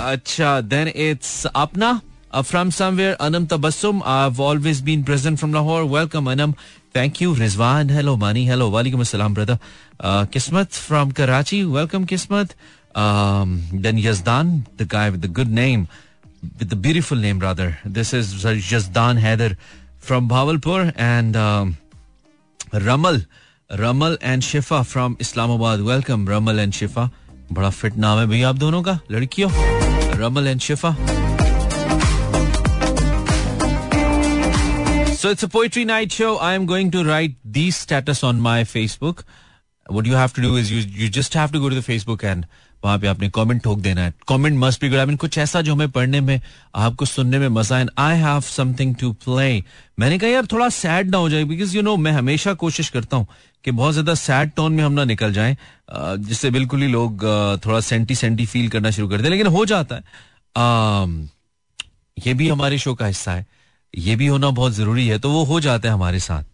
Acha, 0.00 0.66
then 0.66 0.88
it's 0.94 1.44
Apna 1.54 2.00
uh, 2.30 2.42
from 2.42 2.70
somewhere. 2.70 3.16
Anam 3.20 3.46
Tabassum. 3.46 4.00
I've 4.02 4.40
always 4.40 4.80
been 4.80 5.04
present 5.04 5.38
from 5.38 5.52
Lahore. 5.52 5.84
Welcome, 5.84 6.26
Anam. 6.26 6.56
Thank 6.94 7.20
you, 7.20 7.34
Rizwan. 7.34 7.90
Hello, 7.90 8.16
Mani. 8.16 8.46
Hello, 8.46 8.70
Walaikum 8.70 9.04
Assalam, 9.04 9.34
brother. 9.34 9.58
Uh, 10.00 10.24
Kismat 10.24 10.72
from 10.72 11.12
Karachi. 11.12 11.66
Welcome, 11.66 12.06
Kismat. 12.06 12.52
Um, 12.94 13.62
then 13.74 13.98
Yazdan, 13.98 14.64
the 14.78 14.86
guy 14.86 15.10
with 15.10 15.20
the 15.20 15.28
good 15.28 15.50
name, 15.50 15.88
with 16.58 16.70
the 16.70 16.76
beautiful 16.76 17.18
name, 17.18 17.40
rather. 17.40 17.76
This 17.84 18.14
is 18.14 18.32
Yazdan 18.42 19.20
Haider 19.20 19.56
from 20.03 20.27
Bhavalpur 20.27 20.93
and 20.95 21.35
um, 21.35 21.77
Ramal. 22.73 23.19
Ramal 23.77 24.17
and 24.21 24.41
Shifa 24.41 24.85
from 24.85 25.17
Islamabad. 25.19 25.81
Welcome, 25.81 26.25
Ramal 26.25 26.59
and 26.59 26.73
Shifa. 26.73 27.09
बड़ा 27.51 27.69
fit 27.69 27.95
नाम 27.97 28.19
है 28.19 28.25
भैया 28.27 28.49
आप 28.49 28.55
दोनों 28.55 28.81
का 28.83 28.99
लड़कियों 29.11 29.49
Ramal 30.19 30.47
and 30.47 30.59
Shifa 30.61 30.95
So 35.21 35.29
it's 35.35 35.43
a 35.45 35.49
poetry 35.53 35.81
night 35.87 36.13
show. 36.17 36.27
I 36.49 36.53
am 36.57 36.65
going 36.65 36.91
to 36.91 36.99
write 37.03 37.33
the 37.55 37.63
status 37.77 38.23
on 38.27 38.37
my 38.43 38.63
Facebook. 38.73 39.23
What 39.97 40.05
you 40.05 40.13
have 40.19 40.35
to 40.37 40.43
do 40.45 40.51
is 40.59 40.71
you 40.71 40.83
you 40.99 41.09
just 41.17 41.33
have 41.39 41.51
to 41.55 41.59
go 41.63 41.71
to 41.73 41.79
the 41.79 41.83
Facebook 41.87 42.23
and 42.29 42.47
वहाँ 42.84 42.98
पे 42.98 43.06
आपने 43.06 43.28
comment 43.30 43.62
ठोक 43.62 43.78
देना 43.80 44.02
है। 44.02 44.12
Comment 44.28 44.58
must 44.58 44.80
be 44.80 44.88
good 44.88 44.98
I 44.98 45.06
mean 45.06 45.16
कुछ 45.16 45.38
ऐसा 45.38 45.60
जो 45.60 45.74
हमें 45.74 45.90
पढ़ने 45.90 46.20
में, 46.20 46.40
आपको 46.76 47.04
सुनने 47.04 47.38
में 47.38 47.48
मज़ा 47.50 47.78
है 47.78 47.86
I 47.98 48.16
have 48.18 48.40
something 48.42 48.94
to 48.96 49.12
play 49.24 49.62
मैंने 49.98 50.18
कहा, 50.18 50.30
यार, 50.30 50.46
थोड़ा 50.46 50.68
सैड 50.70 51.10
ना 51.10 51.18
हो 51.18 51.28
जाए 51.30 51.44
बिकॉज़ 51.44 51.76
यू 51.76 51.82
नो 51.82 51.96
मैं 51.96 52.12
हमेशा 52.12 52.54
कोशिश 52.56 52.88
करता 52.88 53.16
हूँ 53.16 53.26
कि 53.64 53.70
बहुत 53.72 53.92
ज़्यादा 53.92 54.14
सैड 54.16 54.50
टोन 54.56 54.72
में 54.72 54.82
हम 54.84 54.92
ना 54.92 55.04
निकल 55.04 55.32
जाए 55.32 55.56
जिससे 55.90 56.50
बिल्कुल 56.50 56.82
ही 56.82 56.88
लोग 56.88 57.24
थोड़ा 57.66 57.80
सेंटी 57.82 58.14
सेंटी 58.14 58.46
फील 58.46 58.68
करना 58.68 58.90
शुरू 58.90 59.08
कर 59.08 59.20
दे। 59.20 59.28
लेकिन 59.28 59.46
हो 59.48 59.64
जाता 59.66 59.94
है। 59.94 60.02
ये 62.16 62.34
भी 62.34 62.48
हमारे 62.48 62.78
शो 62.78 62.94
का 62.94 63.06
हिस्सा 63.06 63.32
है। 63.32 63.46
ये 63.94 64.16
भी 64.16 64.26
होना 64.26 64.50
बहुत 64.50 64.72
ज़रूरी 64.72 65.06
है 65.08 65.18
तो 65.18 65.30
वो 65.30 65.44
हो 65.44 65.60
जाता 65.60 65.88
है 65.88 65.94
हमारे 65.94 66.18
साथ। 66.20 66.44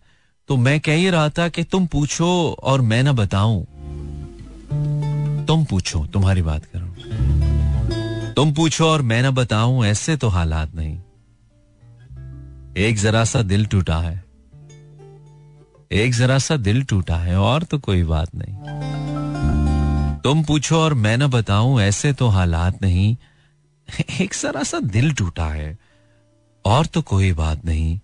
तो 0.48 0.56
मैं 0.58 0.78
कह 0.80 0.94
ही 0.94 1.10
रहा 1.10 1.28
था 1.28 1.48
कि 1.48 1.64
तुम 1.64 1.86
पूछो 1.86 2.28
और 2.62 2.80
मैं 2.82 3.02
ना 3.02 3.12
बताऊँ। 3.14 3.66
तुम 5.50 5.64
पूछो, 5.64 6.06
तुम्हारी 6.06 6.42
बात 6.42 6.64
करो। 6.64 6.86
तुम 8.32 8.52
पूछो 8.52 8.86
और 8.86 9.02
मैं 9.02 9.22
ना 9.22 9.30
बताऊँ, 9.30 9.84
ऐसे 9.84 10.16
तो 10.16 10.28
हालात 10.28 10.74
नहीं। 10.74 11.00
एक 12.76 12.98
जरा 12.98 13.24
सा 13.24 13.42
दिल 13.42 13.66
टूटा 13.66 13.98
है। 13.98 14.24
एक 15.92 16.14
जरा 16.14 16.38
सा 16.38 16.56
दिल 16.56 16.82
टूटा 16.82 17.16
है, 17.16 17.36
और 17.36 17.62
तो 17.62 17.78
कोई 17.78 18.02
बात 18.02 18.28
नहीं। 18.34 18.54
तुम 20.20 20.44
पूछो 20.44 20.76
और 20.76 20.94
मैं 20.94 21.16
ना 21.16 21.26
बताऊँ, 21.26 21.80
ऐसे 21.80 22.12
तो 22.12 22.28
हालात 22.28 22.82
नहीं। 22.82 23.16
एक 24.20 24.34
जरा 24.42 24.62
सा 24.62 24.78
दिल 24.78 25.12
टूटा 25.12 25.46
है, 25.46 25.78
और 26.64 26.86
तो 26.86 27.02
कोई 27.02 27.32
बात 27.32 27.64
नहीं। 27.64 28.00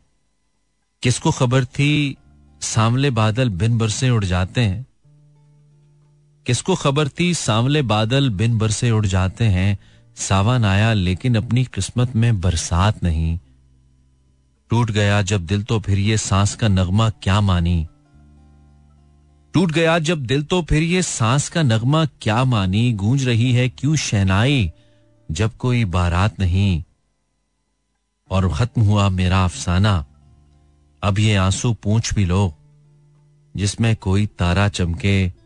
किसको 1.02 1.30
खबर 1.30 1.64
थी, 1.64 2.16
सांवले 2.60 3.10
बादल 3.10 3.48
बिन 3.48 3.78
बरसे 3.78 4.10
उड़ 4.10 4.24
जाते 4.24 4.60
हैं? 4.60 4.86
किसको 6.46 6.74
खबर 6.74 7.08
थी? 7.08 7.34
सांवले 7.34 7.82
बादल 7.82 8.30
बिन 8.30 8.58
बरसे 8.58 8.90
उड़ 8.90 9.06
जाते 9.06 9.44
हैं, 9.44 9.78
सावन 10.16 10.64
आया 10.64 10.92
लेकिन 10.92 11.34
अपनी 11.34 11.64
किस्मत 11.64 12.16
में 12.16 12.40
बरसात 12.40 13.02
नहीं। 13.02 13.38
टूट 14.70 14.90
गया 14.90 15.22
जब 15.22 15.46
दिल 15.46 15.62
तो 15.62 15.80
फिर 15.80 15.98
ये 15.98 16.16
सांस 16.16 16.54
का 16.54 16.68
नगमा 16.68 17.08
क्या 17.10 17.40
मानी? 17.40 17.86
टूट 19.54 19.72
गया 19.72 19.98
जब 19.98 20.24
दिल 20.26 20.42
तो 20.42 20.62
फिर 20.62 20.82
ये 20.82 21.02
सांस 21.02 21.48
का 21.48 21.62
नगमा 21.62 22.04
क्या 22.04 22.44
मानी? 22.44 22.92
गूंज 22.92 23.24
रही 23.24 23.52
है 23.52 23.68
क्यों 23.68 23.96
शहनाई 23.96 24.70
जब 25.30 25.56
कोई 25.56 25.84
बारात 25.84 26.40
नहीं? 26.40 26.82
और 28.30 28.48
खत्म 28.54 28.82
हुआ 28.82 29.08
मेरा 29.08 29.44
अफसाना। 29.44 30.04
अब 31.02 31.18
ये 31.18 31.34
आँसू 31.36 31.72
पूछ 31.72 32.14
भी 32.14 32.24
लो, 32.24 32.54
जिसमें 33.56 33.96
कोई 33.96 34.26
तारा 34.26 34.68
चमके। 34.68 35.45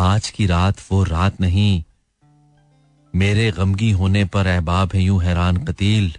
आज 0.00 0.30
की 0.30 0.46
रात 0.46 0.80
वो 0.92 1.04
रात 1.04 1.40
नहीं। 1.40 1.84
मेरे 3.14 3.50
गमगी 3.50 3.90
होने 3.90 4.24
पर 4.24 4.46
अहबाब 4.46 4.90
है 4.94 5.02
यूँ 5.02 5.22
हैरान 5.22 5.56
कतील। 5.56 6.12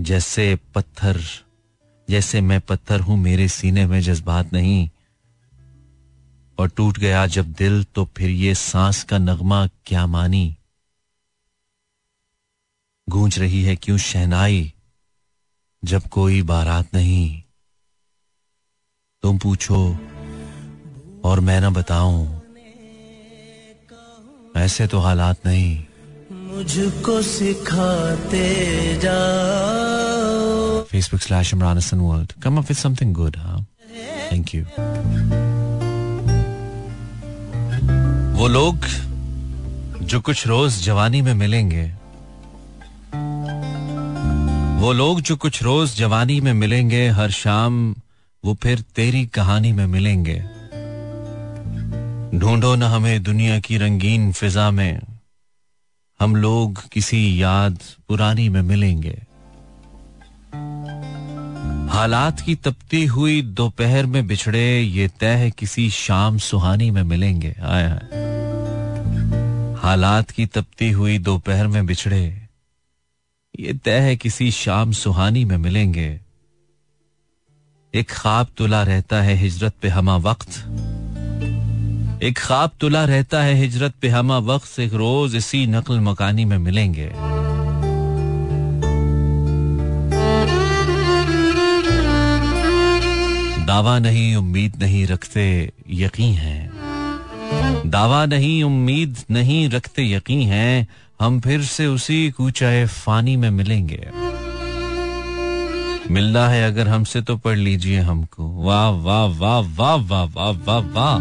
जैसे 0.00 0.58
पत्थर, 0.74 1.20
जैसे 2.10 2.40
मैं 2.40 2.60
पत्थर 2.60 3.00
हूँ, 3.00 3.16
मेरे 3.16 3.48
सीने 3.48 3.86
में 3.86 4.00
जज्बात 4.00 4.52
नहीं। 4.52 4.88
और 6.58 6.68
टूट 6.68 6.98
गया 6.98 7.26
जब 7.26 7.52
दिल 7.52 7.84
तो 7.84 8.04
फिर 8.04 8.30
ये 8.30 8.54
सांस 8.54 9.04
का 9.04 9.18
नगमा 9.18 9.66
क्या 9.66 10.06
मानी? 10.06 10.56
गूंज 13.08 13.38
रही 13.38 13.62
है 13.62 13.76
क्यों 13.76 13.98
शहनाई, 13.98 14.72
जब 15.84 16.02
कोई 16.02 16.42
बारात 16.42 16.94
नहीं? 16.94 17.42
तुम 19.22 19.38
पूछो 19.38 19.98
और 21.24 21.40
मैं 21.40 21.60
ना 21.60 21.70
बताऊँ 21.70 22.40
ऐसे 24.56 24.86
तो 24.86 24.98
हालात 24.98 25.46
नहीं। 25.46 25.84
मुझको 26.32 27.20
सिखाते 27.22 28.46
जाओ। 29.02 30.82
Facebook 30.90 31.20
slash 31.20 31.52
Imran 31.54 31.76
Hasan 31.76 32.00
world 32.00 32.32
come 32.42 32.58
up 32.58 32.64
with 32.68 32.76
something 32.76 33.14
good 33.14 33.36
हाँ 33.36 33.66
थैंक 34.32 34.54
यू 34.54 34.64
वो 38.38 38.48
लोग 38.48 38.86
जो 40.02 40.20
कुछ 40.20 40.46
रोज 40.46 40.82
जवानी 40.84 41.22
में 41.22 41.34
मिलेंगे 41.34 41.86
वो 44.80 44.92
लोग 44.92 45.20
जो 45.20 45.36
कुछ 45.36 45.62
रोज 45.62 45.96
जवानी 45.96 46.40
में 46.40 46.52
मिलेंगे 46.54 47.08
हर 47.08 47.30
शाम 47.30 47.94
वो 48.44 48.54
फिर 48.62 48.80
तेरी 48.96 49.26
कहानी 49.26 49.72
में 49.72 49.86
मिलेंगे। 49.86 50.42
ढूंढो 52.34 52.74
न 52.74 52.82
हमें 52.82 53.22
दुनिया 53.22 53.60
की 53.60 53.78
रंगीन 53.78 54.32
फिजा 54.32 54.70
में। 54.70 55.00
हम 56.20 56.36
लोग 56.36 56.88
किसी 56.88 57.42
याद 57.42 57.78
पुरानी 58.08 58.48
में 58.48 58.62
मिलेंगे। 58.62 59.22
हालात 61.92 62.40
की 62.40 62.54
तपती 62.54 63.06
हुई 63.06 63.42
दोपहर 63.42 64.06
में 64.06 64.26
बिछड़े 64.26 64.80
ये 64.80 65.08
तय 65.08 65.34
है 65.34 65.50
किसी 65.50 65.90
शाम 65.90 66.38
सुहानी 66.38 66.90
में 66.90 67.02
मिलेंगे। 67.02 67.56
आया 67.62 67.94
हालात 69.82 70.30
की 70.30 70.46
तपती 70.46 70.90
हुई 70.90 71.18
दोपहर 71.18 71.66
में 71.66 71.86
बिछड़े 71.86 72.48
ये 73.60 73.72
तय 73.72 73.98
है 73.98 74.16
किसी 74.16 74.50
शाम 74.50 74.92
सुहानी 74.92 75.44
में 75.44 75.56
मिलेंगे। 75.56 76.20
एक 77.94 78.10
ख्वाब 78.10 78.46
तुला 78.56 78.82
रहता 78.82 79.22
है 79.22 79.34
हिजरत 79.34 79.74
पे 79.82 79.88
हमा 79.88 80.16
वक्त। 80.16 80.64
एक 82.22 82.38
ख्वाब 82.38 82.70
तुला 82.80 83.04
रहता 83.04 83.42
है 83.42 83.54
हिजरत 83.54 83.92
पे, 84.00 84.08
हमा 84.08 84.38
वक्त 84.38 84.80
एक 84.80 84.94
रोज 84.94 85.36
इसी 85.36 85.66
नकल 85.66 86.00
मकानी 86.00 86.44
में 86.44 86.58
मिलेंगे। 86.58 87.12
दावा 93.66 93.98
नहीं, 93.98 94.36
उम्मीद 94.36 94.76
नहीं 94.82 95.06
रखते, 95.06 95.72
यकीन 95.90 96.34
है। 96.34 96.70
दावा 97.86 98.26
नहीं, 98.26 98.62
उम्मीद 98.62 99.16
नहीं 99.30 99.70
रखते, 99.70 100.12
यकीन 100.12 100.40
है। 100.40 100.88
हम 101.20 101.40
फिर 101.40 101.62
से 101.62 101.86
उसी 101.86 102.30
कूचाए 102.30 102.86
फानी 102.86 103.36
में 103.36 103.50
मिलेंगे। 103.50 104.08
मिलना 106.10 106.48
है 106.48 106.62
अगर 106.64 106.88
हमसे 106.88 107.20
तो 107.22 107.36
पढ़ 107.36 107.56
लीजिए 107.56 107.98
हमको। 108.00 108.48
वाह 108.62 108.88
वाह 108.88 109.26
वाह 109.38 109.58
वाह 109.76 109.94
वाह 109.94 110.24
वाह 110.24 110.50
वाह 110.50 110.78
वाह। 110.78 111.18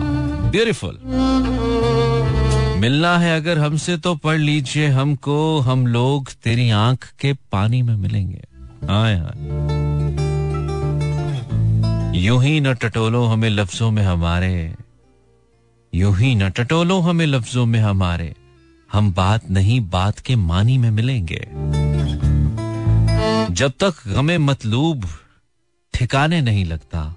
ब्यूटिफुल 0.49 0.99
मिलना 2.79 3.17
है 3.17 3.35
अगर 3.35 3.57
हमसे 3.57 3.97
तो 3.97 4.15
पढ़ 4.15 4.37
लीजिए 4.37 4.87
हमको। 4.87 5.59
हम 5.59 5.87
लोग 5.87 6.31
तेरी 6.43 6.69
आँख 6.69 7.11
के 7.19 7.33
पानी 7.33 7.81
में 7.81 7.95
मिलेंगे। 7.95 8.43
हाय 8.85 9.15
हाय। 9.15 9.47
यूँ 12.19 12.43
ही 12.43 12.59
न 12.59 12.73
टटोलो 12.73 13.25
हमें 13.25 13.49
लफ्जों 13.49 13.91
में 13.91 14.03
हमारे। 14.03 14.75
यूँ 15.93 16.15
ही 16.17 16.35
न 16.35 16.49
टटोलो 16.49 16.99
हमें 16.99 17.25
लफ्जों 17.25 17.65
में 17.65 17.79
हमारे। 17.79 18.33
हम 18.93 19.13
बात 19.13 19.49
नहीं, 19.51 19.89
बात 19.89 20.19
के 20.19 20.35
मानी 20.35 20.77
में 20.77 20.91
मिलेंगे। 20.91 21.47
जब 23.49 23.71
तक 23.79 23.93
गमे 24.07 24.37
मतलूब 24.37 25.05
ठिकाने 25.93 26.41
नहीं 26.41 26.65
लगता, 26.65 27.15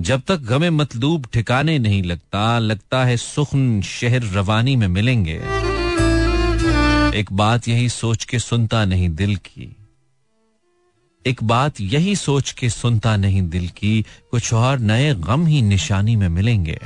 जब 0.00 0.22
तक 0.28 0.36
गमे 0.36 0.70
मतलूब 0.70 1.26
ठिकाने 1.32 1.78
नहीं 1.78 2.02
लगता 2.02 2.58
लगता 2.58 3.04
है 3.04 3.16
सुखन 3.16 3.82
शहर 3.82 4.22
रवानी 4.22 4.76
में 4.76 4.88
मिलेंगे। 4.88 5.40
एक 7.18 7.26
बात 7.32 7.68
यही 7.68 7.88
सोच 7.88 8.24
के 8.24 8.38
सुनता 8.38 8.84
नहीं 8.84 9.08
दिल 9.08 9.36
की। 9.36 9.76
एक 11.26 11.44
बात 11.44 11.80
यही 11.80 12.16
सोच 12.16 12.52
के 12.52 12.70
सुनता 12.70 13.16
नहीं 13.16 13.48
दिल 13.48 13.68
की, 13.68 14.06
कुछ 14.30 14.54
और 14.54 14.78
नए 14.78 15.14
गम 15.14 15.46
ही 15.46 15.62
निशानी 15.62 16.16
में 16.16 16.28
मिलेंगे। 16.28 16.78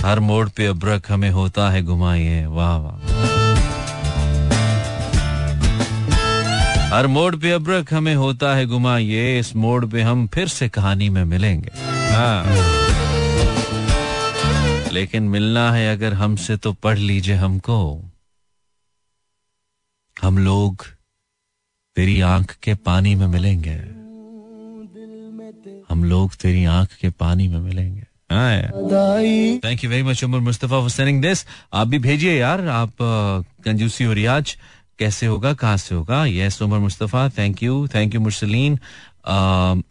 हर 0.00 0.20
मोड़ 0.20 0.48
पे 0.48 0.66
अब्रक 0.66 1.12
हमें 1.12 1.30
होता 1.30 1.70
है 1.70 1.82
घुमाइए, 1.82 2.46
वाह 2.46 2.76
वाह। 2.76 3.27
हर 6.88 7.06
मोड़ 7.06 7.36
पे 7.36 7.50
अब्रक 7.50 7.92
हमें 7.94 8.14
होता 8.14 8.54
है 8.54 8.64
गुमा, 8.66 8.96
ये 8.98 9.38
इस 9.38 9.54
मोड़ 9.56 9.84
पे 9.86 10.02
हम 10.02 10.26
फिर 10.26 10.48
से 10.48 10.68
कहानी 10.68 11.08
में 11.08 11.24
मिलेंगे। 11.24 11.70
हाँ। 12.12 12.44
लेकिन 14.92 15.22
मिलना 15.22 15.72
है 15.72 15.92
अगर 15.92 16.14
हमसे 16.14 16.56
तो 16.56 16.72
पढ़ 16.72 16.98
लीजिए 16.98 17.34
हमको। 17.34 17.78
हम 20.16 20.38
लोग 20.38 20.86
तेरी 21.96 22.20
आँख 22.20 22.56
के 22.62 22.74
पानी 22.74 23.14
में 23.14 23.26
मिलेंगे। 23.26 23.76
हम 25.90 26.04
लोग 26.04 26.34
तेरी 26.34 26.64
आँख 26.64 26.94
के 26.94 27.10
पानी 27.10 27.48
में 27.48 27.58
मिलेंगे। 27.58 28.02
Thank 29.58 29.84
you 29.84 29.90
very 29.90 30.02
much 30.02 30.24
Umar 30.24 30.38
Mustafa 30.38 30.80
for 30.80 30.90
sending 30.90 31.22
this 31.22 31.44
आप 31.72 31.86
भी 31.86 31.98
भेजिए 31.98 32.38
यार, 32.40 32.66
आप 32.68 32.92
कंजूसी 33.64 34.06
और 34.06 34.14
रियाज। 34.14 34.56
कैसे 34.98 35.26
होगा, 35.26 35.52
कहाँ 35.54 35.76
से 35.76 35.94
होगा? 35.94 36.24
Yes 36.26 36.62
Umar 36.62 36.78
Mustafa 36.78 37.28
thank 37.38 37.62
you 37.62 37.86
thank 37.94 38.14
you 38.14 38.20
Mursaleen 38.20 38.78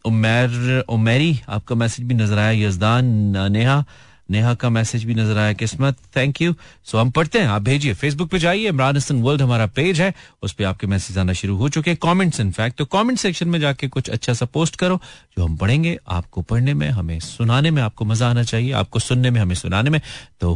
Umar 0.06 0.84
Umairi 0.90 1.40
आपका 1.50 1.76
मैसेज 1.76 2.06
भी 2.08 2.14
नज़र 2.16 2.40
आया 2.40 2.52
यजदान 2.66 3.06
नेहा 3.52 3.84
नेहा 4.30 4.54
का 4.54 4.70
मैसेज 4.70 5.04
भी 5.06 5.14
नज़र 5.16 5.38
आया 5.38 5.52
किस्मत 5.54 5.98
थैंक 6.16 6.42
यू 6.42 6.54
सो 6.86 6.98
हम 6.98 7.12
पढ़ते 7.12 7.40
हैं, 7.40 7.48
आप 7.48 7.62
भेजिए 7.62 7.94
फेसबुक 7.94 8.30
पे 8.30 8.40
जाइए, 8.40 8.68
इमरान 8.68 8.98
हसन 8.98 9.22
वर्ल्ड 9.22 9.42
हमारा 9.42 9.68
पेज 9.68 10.02
है, 10.02 10.14
उस 10.44 10.54
पर 10.54 10.64
आपके 10.66 10.88
मैसेज 10.88 11.18
आना 11.18 11.34
शुरू 11.34 11.56
हो 11.58 11.70
चुके 11.70 11.92
हैं 11.92 11.98
कमेंट्स 12.04 12.40
इनफैक्ट 12.40 12.78
तो 12.78 12.86
कमेंट 12.88 13.20
सेक्शन 13.20 13.48
में 13.50 13.60
जाके 13.60 13.88
कुछ 13.88 14.10
अच्छा 14.10 14.34
सा 14.34 14.46
पोस्ट 14.46 14.76
करो, 14.76 15.00
जो 15.38 15.46
हम 15.46 15.56
पढ़ेंगे, 15.58 15.98
आपको 16.08 16.42
पढ़ने 16.42 16.74
में, 16.74 16.90
हमें 16.90 17.20
सुनाने 17.20 17.72
में 17.72 17.82
आपको 17.82 18.06
मज़ा 18.06 18.30
आना 18.30 18.44
चाहिए, 18.44 18.72
आपको 18.74 19.00
सुनने 19.00 19.30
में, 19.30 19.40
हमें 19.42 19.56
सुनाने 19.56 19.90
में. 19.90 20.02
तो 20.42 20.54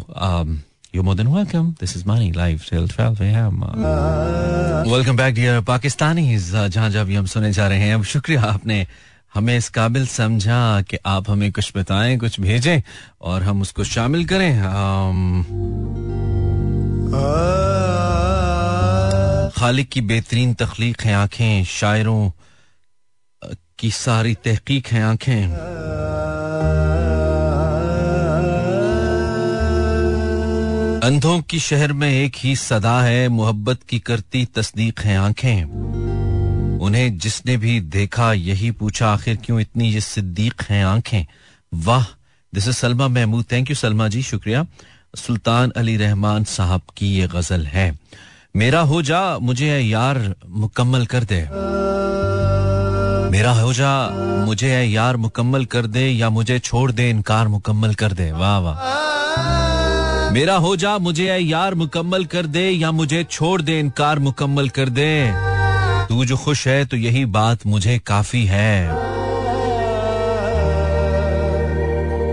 you're 0.92 1.04
more 1.04 1.16
than 1.16 1.32
welcome. 1.32 1.76
This 1.80 1.96
is 1.96 2.06
Money 2.06 2.32
Live 2.34 2.66
till 2.66 2.88
12 2.88 3.22
a.m. 3.22 3.62
Welcome 4.90 5.16
back, 5.16 5.34
dear 5.36 5.62
Pakistanis. 5.62 6.52
जहाँ 6.70 6.90
जब 6.90 7.06
भी 7.08 7.16
हम 7.16 7.26
सुने 7.26 7.52
जा 7.54 7.68
रहे 7.68 7.80
हैं 7.80 7.94
अब 7.96 8.04
शुक्रिया 8.04 8.42
आपने 8.44 8.86
हमें 9.34 9.56
इस 9.58 9.70
काबिल 9.70 10.06
समझा 10.08 10.82
कि 10.90 10.98
आप 11.06 11.30
हमें 11.30 11.52
कुछ 11.52 11.72
बताएँ 11.78 12.18
कुछ 12.20 12.40
भेजें 12.40 12.82
और 13.22 13.44
हम 13.44 13.62
उसको 13.62 13.84
शामिल 13.84 14.26
करें 14.32 14.52
खालिक 19.58 19.90
की 19.90 20.02
बेहतरीन 20.02 20.54
तख्लीक 20.60 21.02
है 21.02 21.14
आँखें 21.14 21.64
शायरों 21.80 22.32
की 23.80 23.92
सारी 23.92 24.34
तहकीक 24.44 24.88
है 24.88 25.02
आँखें 25.04 25.42
अंधों 31.04 31.42
की 31.42 31.60
शहर 31.60 31.94
में 31.94 32.12
एक 32.12 32.34
ही 32.38 32.56
सदा 32.56 33.02
है, 33.02 33.30
मोहब्बत 33.30 33.80
की 33.90 34.00
करती 34.00 34.46
तस्दीक 34.46 35.00
है 35.00 35.18
आँखें। 35.18 35.64
उन्हें 36.80 37.18
जिसने 37.18 37.58
भी 37.58 37.80
देखा, 37.80 38.34
यही 38.34 38.72
पूछा, 38.72 39.08
आखिर 39.08 39.36
क्यों 39.36 39.60
इतनी 39.60 39.94
ये 39.94 40.02
सिद्दीक 40.02 40.54
हैं 40.70 40.86
आँखें? 40.86 41.26
वाह 41.74 42.04
this 42.56 42.68
is 42.68 42.76
Salma 42.76 43.08
Mahmood. 43.08 43.46
Thank 43.52 43.70
you 43.70 43.76
Salma 43.76 44.08
ji, 44.08 44.22
शुक्रिया। 44.22 44.66
सुल्तान 45.16 45.72
अली 45.78 45.98
रहमान 45.98 46.44
साहब 46.44 46.82
की 46.98 47.08
ये 47.08 47.28
गज़ल 47.28 47.66
है। 47.66 48.00
मेरा 48.56 48.82
हो 48.82 49.02
जा, 49.02 49.38
मुझे 49.38 49.80
यार 49.80 50.36
मुकम्मल 50.50 51.06
कर 51.06 51.24
दे। 51.24 51.42
मेरा 53.32 53.52
हो 53.52 53.74
जा, 53.74 54.10
मुझे 54.46 54.84
यार 54.84 55.18
मुकम्मल 55.18 55.66
कर 55.66 55.88
दे, 55.88 56.10
या 56.10 56.30
मुझे 56.30 56.60
छोड़ 56.60 56.92
दे, 56.92 57.10
इनकार 57.10 57.48
मुकम्मल 57.48 57.94
कर 57.94 58.12
दे। 58.12 58.32
वाह 58.32 58.58
वाह। 58.58 59.02
मेरा 60.32 60.56
हो 60.56 60.76
जा 60.76 60.98
मुझे 60.98 61.38
यार 61.38 61.74
मुकम्मल 61.74 62.26
कर 62.26 62.46
दे 62.46 62.70
या 62.70 62.92
मुझे 62.92 63.24
छोड़ 63.24 63.62
दे 63.62 63.80
इनकार 63.80 64.20
मुकम्मल 64.20 64.70
कर 64.70 64.90
दे। 64.90 65.32
तू 66.10 66.26
जो 66.26 66.38
खुश 66.38 66.68
है 66.68 66.86
तो 66.86 66.98
यही 66.98 67.26
बात 67.26 67.66
मुझे 67.66 68.00
काफ़ी 68.00 68.46
है। 68.46 68.88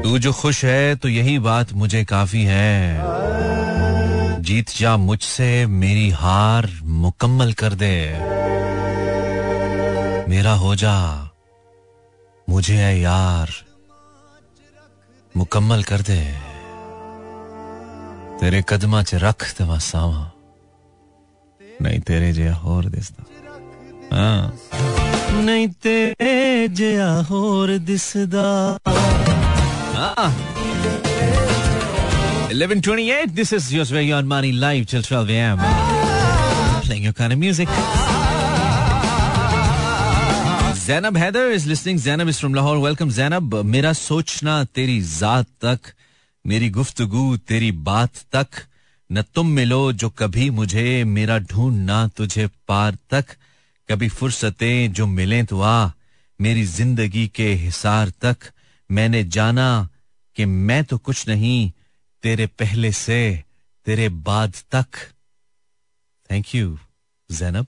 तू 0.02 0.19
जो 0.19 0.33
खुश 0.33 0.64
है 0.64 0.97
तो 0.97 1.09
यही 1.09 1.38
बात 1.38 1.73
मुझे 1.73 2.05
काफ़ी 2.05 2.45
है। 2.45 3.02
जीत 4.43 4.71
जा 4.78 4.97
मुझसे, 4.97 5.67
मेरी 5.67 6.11
हार 6.11 6.71
मुकम्मल 6.83 7.52
कर 7.52 7.75
दे। 7.75 7.95
मेरा 10.28 10.52
हो 10.52 10.75
जा 10.75 11.31
मुझे 12.49 12.75
यार 12.75 13.50
मुकम्मल 15.37 15.83
कर 15.83 16.00
दे। 16.00 16.48
तेरे 18.40 18.61
कदमा 18.71 19.02
च 19.02 19.14
रख 19.23 19.45
दवा 19.59 19.78
सावा 19.85 20.25
नहीं 21.83 22.00
तेरे 22.09 22.33
जिया 22.33 22.54
होर 22.64 22.85
दिसदा 22.95 23.23
हाँ 24.14 24.42
नहीं 25.47 25.66
तेरे 25.85 26.68
जिया 26.78 27.11
होर 27.30 27.76
दिसदा 27.90 28.47
हाँ 29.97 30.30
1128 32.52 33.35
this 33.38 33.52
is 33.52 33.73
yours 33.73 33.90
you're 33.90 34.16
on 34.18 34.26
money 34.26 34.52
live 34.52 34.87
till 34.87 35.02
12 35.02 35.30
a.m 35.30 35.59
playing 36.87 37.04
your 37.04 37.16
kind 37.23 37.33
of 37.33 37.38
music 37.38 37.68
Zainab 40.88 41.16
Heather 41.18 41.50
is 41.50 41.66
listening. 41.66 41.99
Zainab 41.99 42.28
is 42.28 42.38
from 42.40 42.54
Lahore. 42.54 42.78
Welcome, 42.80 43.11
Zainab. 43.11 43.54
मेरा 43.73 43.92
सोचना 43.92 44.52
तेरी 44.75 45.00
जात 45.00 45.47
तक 45.64 45.90
मेरी 46.47 46.71
गुफ्तगु 46.71 47.37
तेरी 47.37 47.73
बात 47.73 48.11
तक, 48.33 48.47
न 49.12 49.23
तुम 49.23 49.47
मिलो 49.47 49.92
जो 49.92 50.11
कभी 50.11 50.50
मुझे, 50.50 51.04
मेरा 51.04 51.38
ढूंढ 51.38 51.52
ढूंढना 51.52 52.09
तुझे 52.09 52.47
पार 52.68 52.97
तक। 53.11 53.25
कभी 53.90 54.09
फुर्सतें 54.09 54.92
जो 54.92 55.07
मिले 55.07 55.42
तो 55.42 55.61
आ, 55.61 55.90
मेरी 56.40 56.64
ज़िंदगी 56.64 57.28
के 57.28 57.54
हिसार 57.54 58.11
तक। 58.11 58.37
मैंने 58.90 59.25
जाना 59.25 59.88
कि 60.37 60.45
मैं 60.45 60.85
तो 60.85 60.99
कुछ 60.99 61.28
नहीं, 61.28 61.73
तेरे 62.23 62.47
पहले 62.47 62.92
से, 62.92 63.45
तेरे 63.87 64.09
बाद 64.09 64.52
तक। 64.73 64.87
थैंक 66.30 66.54
यू 66.54 66.78
जैनब 67.33 67.66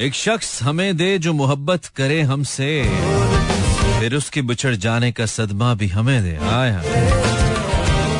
एक 0.00 0.14
शख्स 0.14 0.62
हमें 0.62 0.96
दे 0.96 1.18
जो 1.18 1.32
मोहब्बत 1.32 1.86
करे 1.86 2.22
हमसे। 2.22 2.84
फिर 4.02 4.14
उसके 4.14 4.42
बिछड़ 4.42 4.74
जाने 4.74 5.10
का 5.12 5.26
सदमा 5.26 5.72
भी 5.74 5.86
हमें 5.88 6.22
दे। 6.22 6.34
आया 6.44 6.78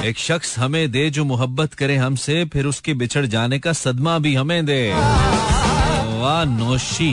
एक 0.04 0.18
शख्स 0.18 0.58
हमें 0.58 0.90
दे 0.90 1.08
जो 1.10 1.24
मोहब्बत 1.24 1.72
करे 1.74 1.96
हमसे, 1.96 2.44
फिर 2.44 2.66
उसके 2.66 2.94
बिछड़ 2.94 3.24
जाने 3.26 3.58
का 3.58 3.72
सदमा 3.72 4.18
भी 4.18 4.34
हमें 4.34 4.66
दे। 4.66 4.92
वाह, 4.92 6.44
Noshi. 6.44 7.08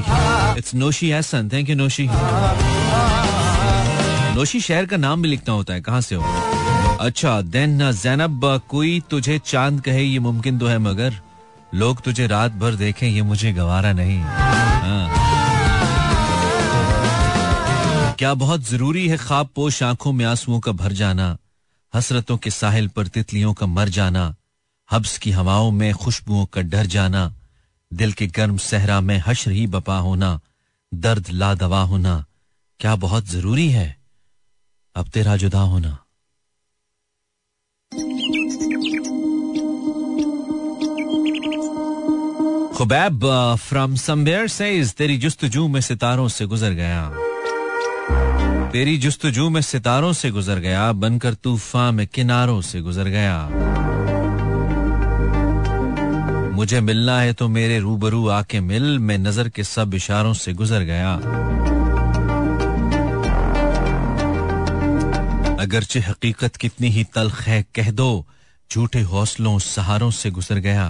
It's 0.57 0.75
Noshi 0.75 1.09
Ehsan 1.09 1.49
thank 1.49 1.69
you 1.69 1.75
Noshi. 1.75 2.07
Noshi 4.35 4.61
शहर 4.61 4.85
का 4.85 4.97
नाम 4.97 5.21
भी 5.21 5.29
लिखना 5.29 5.53
होता 5.53 5.73
है। 5.73 5.81
कहाँ 5.81 6.01
से 6.01 6.15
हो 6.15 6.23
अच्छा 6.99 7.41
देन 7.41 7.91
जैनब 7.93 8.61
कोई 8.69 9.01
तुझे 9.09 9.39
चाँद 9.45 9.81
कहे 9.81 10.03
ये 10.03 10.19
मुमकिन 10.19 10.59
तो 10.59 10.67
है 10.67 10.77
मगर, 10.79 11.13
लोग 11.73 12.01
तुझे 12.01 12.27
रात 12.27 12.51
भर 12.51 12.75
देखें, 12.75 13.07
ये 13.07 13.21
मुझे 13.21 13.53
गवारा 13.53 13.93
नहीं। 13.93 14.19
हाँ। 14.19 15.18
क्या 18.19 18.33
बहुत 18.33 18.61
ज़रूरी 18.61 19.07
है 19.07 19.17
ख्वाब 19.17 19.49
पोश 19.55 19.83
आँखों 19.83 20.11
में 20.13 20.25
आंसुओं 20.25 20.59
का 20.59 20.71
भर 20.71 20.91
जाना, 20.91 21.37
हसरतों 21.95 22.37
के 22.37 22.49
साहिल 22.49 22.87
पर 22.87 23.07
तितलियों 23.07 23.53
का 23.53 23.65
मर 23.65 23.89
जाना, 23.89 24.35
हब्स 24.91 25.17
की 25.17 25.31
हवाओं 25.31 25.71
में 25.71 25.93
खुशबुओं 25.93 26.45
का 26.45 26.61
डर 26.61 26.85
जाना, 26.85 27.35
दिल 27.93 28.11
के 28.11 28.27
गर्म 28.27 28.57
सहरा 28.57 29.01
में 29.01 29.23
हश्र 29.27 29.51
ही 29.51 29.67
बपा 29.67 29.97
होना, 29.97 30.39
दर्द 30.93 31.29
ला 31.29 31.53
दवा 31.53 31.81
होना, 31.81 32.25
क्या 32.79 32.95
बहुत 32.95 33.25
ज़रूरी 33.25 33.69
है? 33.69 33.97
अब 34.95 35.07
तेरा 35.07 35.37
जुदा 35.37 35.61
होना। 35.61 35.97
खुबैब 42.77 43.25
फ्रॉम 43.59 43.95
समवेयर 43.95 44.47
सेज 44.47 44.93
तेरी 44.93 45.17
जुस्तजू 45.17 45.67
में 45.67 45.81
सितारों 45.81 46.27
से 46.27 46.45
गुजर 46.45 46.71
गया। 46.71 47.28
तेरी 48.71 48.97
जुस्तजू 48.97 49.49
में 49.49 49.61
सितारों 49.61 50.11
से 50.13 50.29
गुजर 50.31 50.59
गया, 50.59 50.91
बनकर 50.91 51.33
तूफ़ान 51.33 51.95
में 51.95 52.07
किनारों 52.07 52.61
से 52.61 52.81
गुजर 52.81 53.07
गया। 53.07 53.37
मुझे 56.55 56.81
मिलना 56.81 57.19
है 57.21 57.33
तो 57.33 57.47
मेरे 57.47 57.79
रूबरू 57.79 58.27
आके 58.27 58.59
मिल, 58.59 58.99
मैं 58.99 59.17
नज़र 59.17 59.49
के 59.49 59.63
सब 59.63 59.93
इशारों 59.93 60.33
से 60.33 60.53
गुजर 60.53 60.83
गया। 60.83 61.13
अगरचे 65.55 65.99
हकीकत 65.99 66.55
कितनी 66.55 66.87
ही 66.87 67.03
तलख 67.03 67.41
है, 67.41 67.65
कह 67.75 67.91
दो, 67.91 68.25
झूठे 68.71 69.01
हौसलों, 69.01 69.59
सहारों 69.59 70.11
से 70.11 70.31
गुजर 70.31 70.59
गया। 70.59 70.87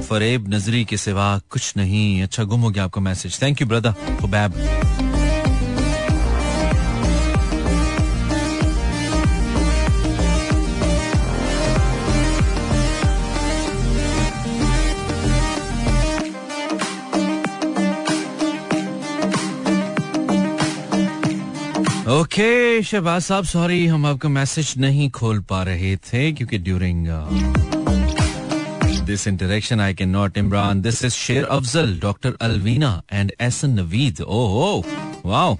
फरेब 0.00 0.54
नजरी 0.54 0.84
के 0.84 0.96
सिवा 0.96 1.40
कुछ 1.50 1.76
नहीं 1.76 2.22
अच्छा 2.22 2.44
गुम 2.44 2.60
हो 2.60 2.70
गया 2.70 2.84
आपका 2.84 3.00
message. 3.00 3.42
Thank 3.42 3.60
you 3.60 3.66
brother 3.66 4.97
okay 22.08 22.82
Shahbaz 22.82 23.22
साहब 23.22 23.44
सॉरी 23.44 23.86
हम 23.86 24.06
आपका 24.06 24.28
मैसेज 24.28 24.74
नहीं 24.78 25.08
खोल 25.18 25.40
पा 25.48 25.62
रहे 25.62 25.96
थे 26.12 26.30
क्योंकि 26.32 26.58
during 26.58 27.06
this 29.08 29.22
interaction. 29.28 29.80
I 29.80 29.92
cannot, 29.98 30.34
Imran. 30.40 30.80
This 30.86 30.98
is 31.08 31.14
Sher 31.18 31.42
Afzal, 31.56 31.92
Dr. 32.00 32.32
Alvina, 32.46 32.90
and 33.18 33.32
Asan 33.46 33.76
Naveed. 33.78 34.18
Oh, 34.38 34.40
oh, 34.64 35.22
wow. 35.30 35.58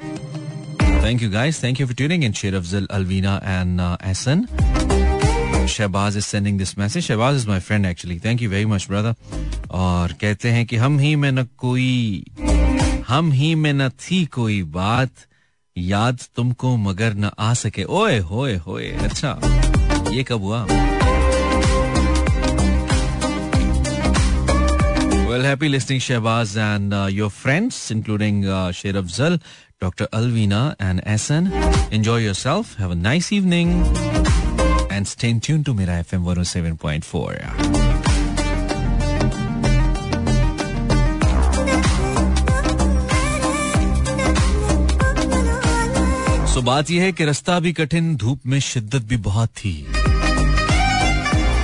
Thank 1.05 1.23
you, 1.27 1.31
guys. 1.37 1.61
Thank 1.63 1.81
you 1.83 1.87
for 1.87 1.97
tuning 2.01 2.27
in. 2.29 2.35
Sher 2.41 2.51
Afzal, 2.59 2.89
Alvina, 2.99 3.33
and 3.55 3.81
uh, 3.81 3.97
Asan. 4.11 4.45
Shahbaz 5.77 6.21
is 6.23 6.27
sending 6.27 6.59
this 6.65 6.77
message. 6.83 7.09
Shahbaz 7.09 7.41
is 7.41 7.47
my 7.53 7.59
friend, 7.71 7.91
actually. 7.93 8.19
Thank 8.27 8.45
you 8.47 8.51
very 8.57 8.69
much, 8.75 8.89
brother. 8.93 9.15
और 9.85 10.13
कहते 10.21 10.51
हैं 10.59 10.67
कि 10.67 10.77
हम 10.85 10.99
ही 10.99 11.15
में 11.25 11.31
न 11.33 11.49
कोई 11.65 11.89
हम 13.09 13.33
ही 13.41 13.55
में 13.65 13.73
न 13.73 13.89
थी 13.89 14.25
कोई 14.39 14.63
बात 14.77 15.27
याद 15.87 16.21
तुमको 16.37 16.77
मगर 16.77 17.15
न 17.15 17.31
आ 17.39 17.53
सके। 17.55 17.85
ओए, 17.85 18.19
होए 18.19 18.57
होए 18.67 18.91
अच्छा 19.05 19.39
ये 20.13 20.23
कब 20.29 20.43
हुआ? 20.43 20.65
Well 25.31 25.45
happy 25.47 25.69
listening 25.69 26.01
Shahbaz 26.01 26.57
and 26.59 26.95
your 27.13 27.31
friends 27.31 27.91
including 27.93 28.45
Sher 28.75 28.97
Afzal 28.97 29.39
doctor 29.83 30.09
Alvina 30.15 30.63
and 30.83 31.01
Ahsan 31.07 31.51
enjoy 31.93 32.25
yourself 32.35 32.79
have 32.81 32.95
nice 33.03 33.33
evening 33.33 33.71
and 34.93 35.07
stay 35.07 35.39
tuned 35.47 35.63
to 35.63 35.75
मेरा 35.75 35.99
F 35.99 36.15
M 36.17 36.23
one 36.25 36.43
seven 36.55 36.77
point 36.83 37.05
four 37.05 38.08
सो 46.59 46.63
बात 46.63 46.91
यह 46.91 47.03
है 47.03 47.13
कि 47.13 47.25
रास्ता 47.25 47.61
भी 47.61 47.73
कठिन, 47.73 48.17
धूप 48.17 48.41
में 48.47 48.61
शिद्दत 48.61 49.03
भी 49.03 49.17
बहुत 49.17 49.49
थी। 49.49 49.87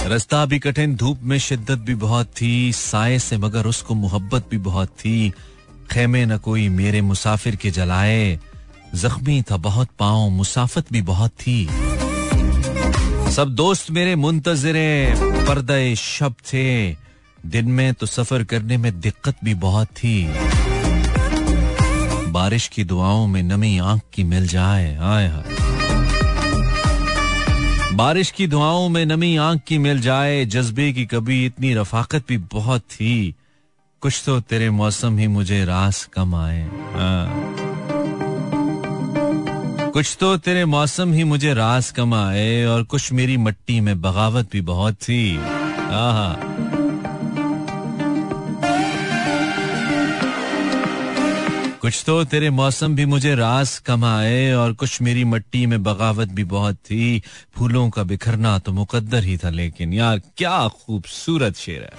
रास्ता 0.08 0.46
भी 0.46 0.58
कठिन, 0.58 0.94
धूप 0.96 1.20
में 1.22 1.38
शिद्दत 1.38 1.78
भी 1.78 1.94
बहुत 1.94 2.26
थी। 2.26 2.72
साय 2.72 3.18
से 3.18 3.38
मगर 3.38 3.66
उसको 3.66 3.94
मोहब्बत 3.94 4.46
भी 4.50 4.58
बहुत 4.58 4.88
थी। 4.88 5.32
खेमे 5.90 6.26
न 6.26 6.38
कोई 6.38 6.68
मेरे 6.68 7.00
मुसाफिर 7.00 7.56
के 7.56 7.70
जलाए। 7.70 8.40
जख्मी 8.94 9.42
था 9.42 9.56
बहुत 9.56 9.88
पाओ 9.98 10.28
मुसाफत 10.28 10.92
भी 10.92 11.02
बहुत 11.02 11.30
थी। 11.30 11.68
सब 13.32 13.46
दोस्त 13.48 13.90
मेरे 13.90 14.16
मुंतजरे 14.16 15.14
पर्दे 15.18 15.96
शब 15.96 16.32
थे। 16.32 16.92
दिन 17.46 17.64
में 17.64 17.94
तो 17.94 18.06
सफ़र 18.06 18.44
करने 18.44 18.76
में 18.76 19.00
दिक्कत 19.00 19.34
भी 19.44 19.54
बहुत 19.54 19.86
थी। 19.86 20.28
बारिश 22.34 22.66
की 22.68 22.84
दुआओं 22.84 23.26
में 23.26 23.42
नमी 23.42 23.78
आँख 23.78 24.00
की 24.14 24.24
मिल 24.24 24.46
जाए, 24.48 24.96
आए 24.96 25.28
हाय। 25.28 25.44
बारिश 27.94 28.30
की 28.30 28.46
दुआओं 28.46 28.88
में 28.88 29.06
नमी 29.06 29.36
आँख 29.36 29.60
की 29.62 29.78
मिल 29.78 30.00
जाए, 30.00 30.44
जज्बे 30.44 30.92
की 30.92 31.04
कभी 31.06 31.44
इतनी 31.46 31.74
रफाकत 31.74 32.24
भी 32.28 32.38
बहुत 32.38 32.80
थी। 32.80 33.34
कुछ 34.02 34.22
तो 34.26 34.40
तेरे 34.40 34.70
मौसम 34.70 35.18
ही 35.18 35.26
मुझे 35.28 35.64
रास 35.64 36.04
कम 36.14 36.34
आए 36.34 36.62
हाँ। 36.94 37.54
कुछ 39.92 40.16
तो 40.20 40.36
तेरे 40.36 40.64
मौसम 40.64 41.12
ही 41.12 41.24
मुझे 41.24 41.54
रास 41.54 41.90
कम 41.90 42.14
आए, 42.14 42.64
और 42.64 42.82
कुछ 42.82 43.12
मेरी 43.12 43.36
मट्टी 43.36 43.80
में 43.80 44.00
बगावत 44.00 44.48
भी 44.52 44.60
बहुत 44.60 44.94
थी, 44.94 45.36
आहा। 45.38 46.63
कुछ 51.94 52.02
तो 52.06 52.24
तेरे 52.24 52.48
मौसम 52.50 52.94
भी 52.96 53.04
मुझे 53.06 53.34
रास 53.34 53.78
कमाए 53.78 54.52
और 54.52 54.72
कुछ 54.72 55.00
मेरी 55.02 55.24
मट्टी 55.24 55.66
में 55.66 55.82
बगावत 55.82 56.28
भी 56.28 56.44
बहुत 56.44 56.76
थी। 56.76 57.22
फूलों 57.54 57.90
का 57.90 58.02
बिखरना 58.02 58.58
तो 58.58 58.72
मुकद्दर 58.72 59.24
ही 59.24 59.36
था, 59.36 59.50
लेकिन 59.50 59.92
यार 59.92 60.18
क्या 60.36 60.56
खूबसूरत 60.68 61.56
शेर 61.56 61.82
है। 61.82 61.90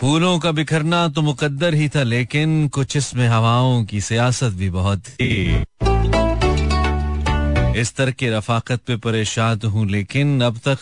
फूलों 0.00 0.38
का 0.38 0.52
बिखरना 0.52 1.06
तो 1.08 1.22
मुकद्दर 1.22 1.74
ही 1.74 1.88
था, 1.88 2.02
लेकिन 2.02 2.68
कुछ 2.68 2.96
इसमें 2.96 3.26
हवाओं 3.28 3.84
की 3.84 4.00
सियासत 4.00 4.52
भी 4.52 4.70
बहुत 4.70 5.08
थी। 5.08 5.64
इस 7.80 7.94
तरह 7.96 8.10
की 8.10 8.28
रफाकत 8.28 8.80
पे 8.86 8.96
परेशान 8.96 9.66
हूँ, 9.66 9.88
लेकिन 9.88 10.40
अब 10.42 10.60
तक 10.64 10.78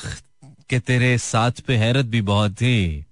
के 0.71 0.79
तेरे 0.79 1.19
साथ 1.23 1.67
पे 1.67 1.77
हैरत 1.77 2.07
भी 2.07 2.21
बहुत 2.27 2.53
थी। 2.53 3.06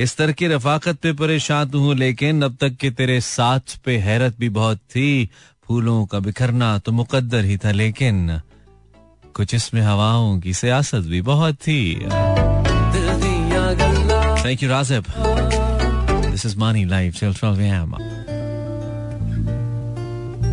इस 0.00 0.16
तरह 0.16 0.32
की 0.32 0.46
रफाकत 0.46 0.96
पे 0.96 1.12
परेशान 1.12 1.70
हूँ, 1.74 1.94
लेकिन 1.94 2.42
अब 2.42 2.56
तक 2.60 2.76
के 2.76 2.90
तेरे 2.90 3.20
साथ 3.20 3.76
पे 3.84 3.96
हैरत 3.98 4.38
भी 4.38 4.48
बहुत 4.48 4.78
थी। 4.78 5.30
फूलों 5.66 6.06
का 6.06 6.18
बिखरना 6.18 6.78
तो 6.78 6.92
मुकद्दर 6.92 7.44
ही 7.44 7.56
था, 7.56 7.70
लेकिन 7.70 8.40
कुछ 9.34 9.54
इसमें 9.54 9.80
हवाओं 9.82 10.40
की 10.40 10.54
सियासत 10.54 11.04
भी 11.06 11.20
बहुत 11.22 11.54
थी। 11.54 11.94
Thank 14.44 14.62
you 14.62 14.68
Rajib 14.68 15.04
this 16.30 16.46
is 16.46 16.56
Mani 16.58 16.84
live 16.84 17.12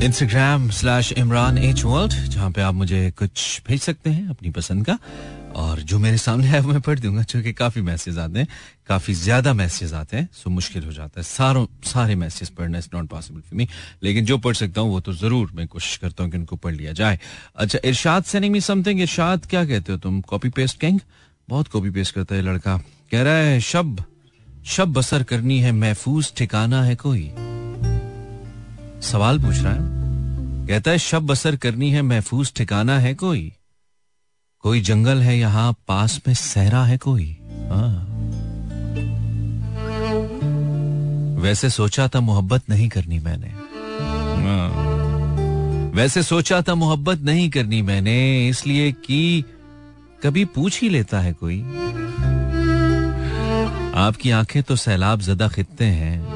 Instagram 0.04 0.70
slash 0.70 1.12
Imran 1.12 1.58
H 1.58 1.84
world 1.84 2.14
जहाँ 2.14 2.52
पे 2.52 2.62
आप 2.62 2.74
मुझे 2.74 3.12
कुछ 3.20 3.62
भेज 3.68 3.82
सकते 3.82 4.10
हैं 4.10 4.30
अपनी 4.30 4.50
पसंद 4.50 4.86
का। 4.86 4.98
और 5.58 5.80
जो 5.82 5.98
मेरे 6.00 6.18
सामने 6.18 6.48
है 6.48 6.60
वो 6.60 6.72
मैं 6.72 6.82
पढ़ 6.82 7.00
दूँगा 7.00 7.22
क्योंकि 7.24 7.54
काफ़ी 7.54 7.82
मैसेज 7.82 8.18
आते 8.20 8.40
हैं, 8.40 8.48
काफ़ी 8.88 9.14
ज़्यादा 9.14 9.54
मैसेज 9.54 9.94
आते 9.94 10.18
हैं 10.18 10.28
सो 10.34 10.50
मुश्किल 10.50 10.84
हो 10.84 10.92
जाता 10.92 11.20
है। 11.20 11.24
सारों, 11.24 11.66
सारे 11.86 12.16
मैसेज 12.16 12.50
पढ़ना 12.50 12.78
is 12.78 12.90
not 12.94 13.08
possible 13.10 13.42
for 13.42 13.58
me 13.58 13.68
लेकिन 14.04 14.26
जो 14.26 14.38
पढ़ 14.38 14.56
सकता 14.56 14.82
हूँ, 14.82 14.92
वो 14.92 15.00
तो 15.00 15.14
ज़रूर 15.14 15.52
मैं 15.56 15.68
कोशिश 15.68 15.98
करता 15.98 16.24
हूँ 16.24 16.32
कि 16.32 16.38
उनको 16.38 16.56
पढ़ 16.56 16.76
लिया 16.76 16.94
जाए। 16.94 17.20
अच्छा 17.56 17.80
इरशाद 17.86 18.24
सेनिंग 18.24 18.54
मी 18.54 18.62
समथिंग 18.62 19.02
इर्शाद, 19.02 19.46
क्या 19.46 19.66
कहते 19.66 19.92
हो 19.92 19.98
तुम? 19.98 20.22
कॉपी 20.22 20.50
पेस्ट 20.50 20.80
कैंग 20.80 21.00
बहुत 21.50 21.68
कॉपी 21.68 21.90
पेस्ट 21.90 22.16
करता 22.16 22.36
है 22.36 22.42
लड़का। 22.42 22.78
कह 23.12 23.22
रहा 23.22 23.34
है, 23.34 23.60
शब 23.62 24.04
शब 24.68 24.94
बसर 24.94 25.24
करनी 25.24 25.60
है, 25.60 25.72
महफूज 25.72 26.34
ठिकाना 26.38 26.84
है 26.84 26.96
कोई? 26.96 27.30
सवाल 29.02 29.40
पूछ 29.40 29.58
रहा 29.58 29.74
है। 29.74 30.68
कहता 30.68 30.92
है, 30.92 30.98
शब 31.00 31.26
बसर 31.26 31.56
करनी 31.56 31.92
है, 31.92 32.02
महफूज 32.02 32.54
ठिकाना 32.54 33.00
है 33.00 33.14
कोई? 33.16 33.52
कोई 34.68 34.82
जंगल 34.82 35.22
है 35.22 35.38
यहाँ, 35.38 35.76
पास 35.88 36.22
में 36.28 36.34
सहरा 36.34 36.84
है 36.84 36.98
कोई? 36.98 37.38
हाँ। 37.70 38.08
वैसे 41.42 41.70
सोचा 41.70 42.08
था 42.08 42.20
मोहब्बत 42.20 42.62
नहीं 42.70 42.90
करनी 42.90 43.20
मैंने। 43.20 43.48
हाँ। 44.44 44.70
वैसे 45.96 46.24
सोचा 46.24 46.62
था 46.62 46.76
मोहब्बत 46.76 47.20
नहीं 47.20 47.50
करनी 47.50 47.82
मैंने, 47.82 48.50
इसलिए 48.50 48.92
कि 48.92 49.44
कभी 50.24 50.46
पूछ 50.46 50.82
ही 50.82 50.90
लेता 50.90 51.20
है 51.20 51.34
कोई। 51.34 51.62
आपकी 53.96 54.32
आँखें 54.32 54.64
तो 54.64 54.76
सैलाब 54.76 55.20
जदा 55.20 55.48
खित्ते 55.48 55.86
हैं। 55.86 56.28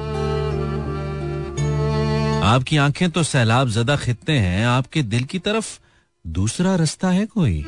आपकी 2.41 2.77
आँखें 2.77 3.09
तो 3.11 3.23
सैलाब 3.23 3.69
जदा 3.69 3.95
खित्ते 3.95 4.33
हैं, 4.33 4.65
आपके 4.65 5.03
दिल 5.03 5.23
की 5.23 5.39
तरफ़ 5.39 5.79
दूसरा 6.27 6.75
रास्ता 6.75 7.09
है 7.09 7.25
कोई? 7.25 7.65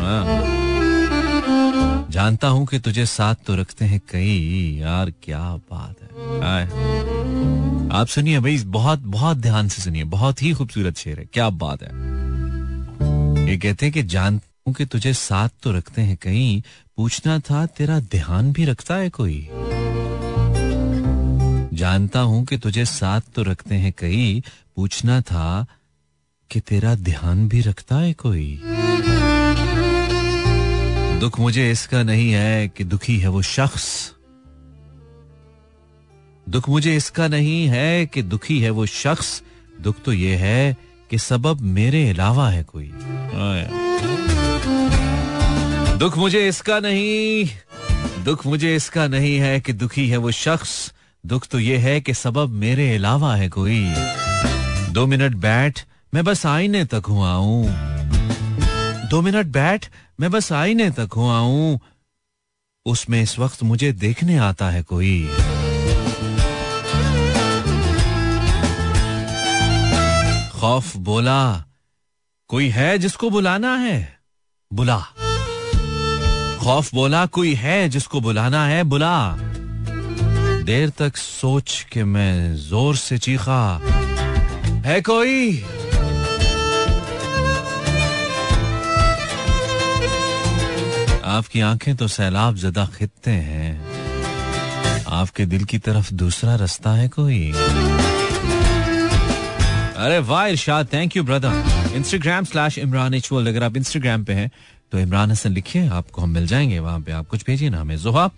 हाँ। 0.00 0.48
जानता 2.10 2.48
हूँ 2.48 2.66
कि 2.66 2.78
तुझे 2.78 3.06
साथ 3.06 3.34
तो 3.46 3.54
रखते 3.54 3.84
हैं 3.84 4.00
कई, 4.10 4.78
यार 4.80 5.10
क्या 5.22 5.56
बात 5.72 5.96
है। 6.02 6.08
आप 7.92 8.06
सुनिए 8.06 8.40
भाई 8.40 8.58
बहुत 8.66 8.98
बहुत 8.98 9.36
ध्यान 9.36 9.68
से 9.68 9.82
सुनिए, 9.82 10.04
बहुत 10.04 10.42
ही 10.42 10.52
खूबसूरत 10.52 10.96
शेर 10.96 11.18
है, 11.18 11.24
क्या 11.24 11.48
बात 11.50 11.82
है। 11.82 11.88
ये 13.50 13.56
कहते 13.58 13.86
हैं 13.86 13.92
कि 13.92 14.02
जानता 14.02 14.46
हूँ 14.66 14.74
कि 14.74 14.84
तुझे 14.86 15.12
साथ 15.14 15.48
तो 15.62 15.72
रखते 15.72 16.02
हैं 16.02 16.16
कहीं 16.16 16.62
पूछना 16.96 17.38
था 17.38 17.66
तेरा 17.66 18.00
ध्यान 18.00 18.52
भी 18.52 18.64
रखता 18.64 18.94
है 18.94 19.10
कोई? 19.10 19.48
जानता 21.74 22.20
हूँ 22.20 22.44
कि 22.44 22.56
तुझे 22.58 22.84
साथ 22.84 23.20
तो 23.34 23.42
रखते 23.42 23.74
हैं 23.74 23.92
कई, 23.98 24.42
पूछना 24.76 25.20
था 25.20 25.66
कि 26.50 26.60
तेरा 26.60 26.94
ध्यान 26.94 27.48
भी 27.48 27.60
रखता 27.60 27.96
है 27.96 28.12
कोई? 28.12 28.60
दुख 31.20 31.38
मुझे 31.40 31.70
इसका 31.70 32.02
नहीं 32.02 32.30
है 32.30 32.68
कि 32.68 32.84
दुखी 32.84 33.18
है 33.18 33.28
वो 33.28 33.40
शख्स। 33.42 34.14
दुख 36.48 36.68
मुझे 36.68 36.94
इसका 36.96 37.26
नहीं 37.28 37.66
है 37.68 38.06
कि 38.06 38.22
दुखी 38.22 38.58
है 38.60 38.70
वो 38.70 38.86
शख्स। 38.86 39.42
दुख 39.80 39.96
तो 40.04 40.12
ये 40.12 40.36
है 40.36 40.76
कि 41.10 41.18
सबब 41.18 41.60
मेरे 41.60 42.08
अलावा 42.10 42.48
है 42.50 42.62
कोई। 42.64 42.90
दुख 45.98 46.16
मुझे 46.18 46.46
इसका 46.48 46.80
नहीं 46.80 47.48
दुख 48.24 48.46
मुझे 48.46 48.74
इसका 48.76 49.06
नहीं 49.08 49.36
है 49.38 49.60
कि 49.60 49.72
दुखी 49.72 50.08
है 50.08 50.16
वो 50.16 50.30
शख्स। 50.30 50.92
दुख 51.24 51.46
तो 51.46 51.58
ये 51.58 51.76
है 51.76 52.00
कि 52.00 52.14
सबब 52.14 52.48
मेरे 52.48 52.94
अलावा 52.94 53.36
है 53.36 53.48
कोई। 53.48 53.84
दो 54.92 55.06
मिनट 55.06 55.34
बैठ 55.36 55.84
मैं 56.14 56.24
बस 56.24 56.46
आईने 56.46 56.84
तक 56.84 57.02
हुआ 57.08 57.32
हूँ। 57.32 57.99
दो 59.10 59.20
मिनट 59.20 59.46
बैठ, 59.46 59.86
मैं 60.20 60.30
बस 60.30 60.52
आईने 60.52 60.90
तक 60.90 61.08
हूँ। 61.40 61.80
उसमें 62.86 63.22
इस 63.22 63.38
वक्त 63.38 63.62
मुझे 63.62 63.92
देखने 63.92 64.36
आता 64.36 64.70
है 64.70 64.82
कोई। 64.82 65.28
खौफ 70.60 70.96
बोला, 70.96 71.64
कोई 72.48 72.68
है 72.68 72.98
जिसको 72.98 73.30
बुलाना 73.30 73.76
है? 73.76 74.20
बुला। 74.72 74.98
खौफ 76.60 76.94
बोला, 76.94 77.26
कोई 77.26 77.54
है 77.54 77.88
जिसको 77.88 78.20
बुलाना 78.20 78.66
है? 78.66 78.84
बुला। 78.84 79.36
देर 80.62 80.90
तक 80.90 81.16
सोच 81.16 81.86
के 81.92 82.04
मैं 82.04 82.56
ज़ोर 82.56 82.96
से 82.96 83.18
चीखा, 83.18 83.80
है 84.86 85.00
कोई? 85.00 85.64
आपकी 91.30 91.60
आँखें 91.60 91.94
तो 91.96 92.08
सैलाब 92.08 92.56
जदा 92.56 92.84
खितते 92.98 93.30
हैं। 93.30 95.04
आपके 95.08 95.44
दिल 95.46 95.64
की 95.64 95.78
तरफ़ 95.78 96.12
दूसरा 96.14 96.54
रास्ता 96.54 96.90
है 96.90 97.08
कोई? 97.08 97.40
अरे 99.96 100.18
वाह 100.18 100.46
Irshad 100.46 100.88
thank 100.92 101.16
you 101.16 101.22
brother 101.22 101.92
Instagram 101.94 102.44
slash 102.44 102.78
Imran 102.78 103.14
इचवल 103.14 103.46
अगर 103.46 103.62
आप 103.62 103.76
इंस्टाग्राम 103.76 104.24
पे 104.24 104.32
हैं 104.32 104.50
तो 104.92 104.98
इमरान 104.98 105.30
हसन 105.30 105.52
लिखिए 105.52 105.88
आपको 105.88 106.22
हम 106.22 106.30
मिल 106.30 106.46
जाएँगे 106.46 106.78
वहाँ 106.78 107.00
पे। 107.00 107.12
आप 107.12 107.28
कुछ 107.28 107.44
भेजिए 107.46 107.70
ना 107.70 107.80
हमें। 107.80 107.96
जोहा 107.96 108.30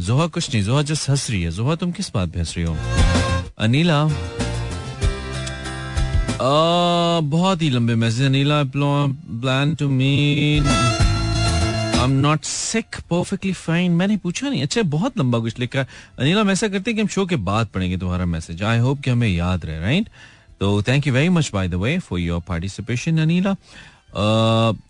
जोहा 0.00 0.26
कुछ 0.26 0.54
नहीं 0.54 0.62
जोहा 0.64 0.82
जस्ट 0.82 1.10
हंस 1.10 1.30
रही 1.30 1.42
है। 1.42 1.50
जोहा 1.50 1.74
तुम 1.74 1.90
किस 1.92 2.10
बात 2.14 2.28
पे 2.28 2.38
हंस 2.38 2.54
रही 2.56 2.66
हो? 2.66 2.76
अनिला। 3.58 4.02
आ, 6.42 7.20
बहुत 7.20 7.62
ही 7.62 7.70
लंबे 7.70 7.94
message. 7.94 8.22
Anila 8.22 8.62
plan 8.76 9.74
to 9.74 9.88
meet 9.88 11.01
I 12.02 12.08
am 12.08 12.14
not 12.20 12.44
sick 12.44 12.96
perfectly 13.10 13.52
fine 13.52 13.92
मैंने 13.96 14.16
पूछा 14.22 14.48
नहीं। 14.48 14.62
अच्छा 14.62 14.82
बहुत 14.92 15.18
लंबा 15.18 15.38
कुछ 15.38 15.58
लिखा। 15.58 15.80
अनिला, 16.18 16.40
हम 16.40 16.50
ऐसा 16.50 16.68
करते 16.68 16.90
हैं 16.90 16.96
कि 16.96 17.02
हम 17.02 17.08
शो 17.08 17.26
के 17.26 17.36
बाद 17.38 17.66
पढ़ेंगे 17.74 17.96
तुम्हारा 17.96 18.24
मैसेज 18.26 18.62
आई 18.62 18.78
होप 18.78 19.00
कि 19.00 19.10
हमें 19.10 19.28
याद 19.28 19.66
रहे 19.66 19.78
राइट 19.80 20.08
तो 20.60 20.82
thank 20.82 21.06
you 21.06 21.12
very 21.12 21.28
much 21.28 21.50
by 21.54 21.68
the 21.68 21.74
way 21.74 21.98
for 21.98 22.18
your 22.18 22.40
participation 22.48 23.18
Anila. 23.18 23.54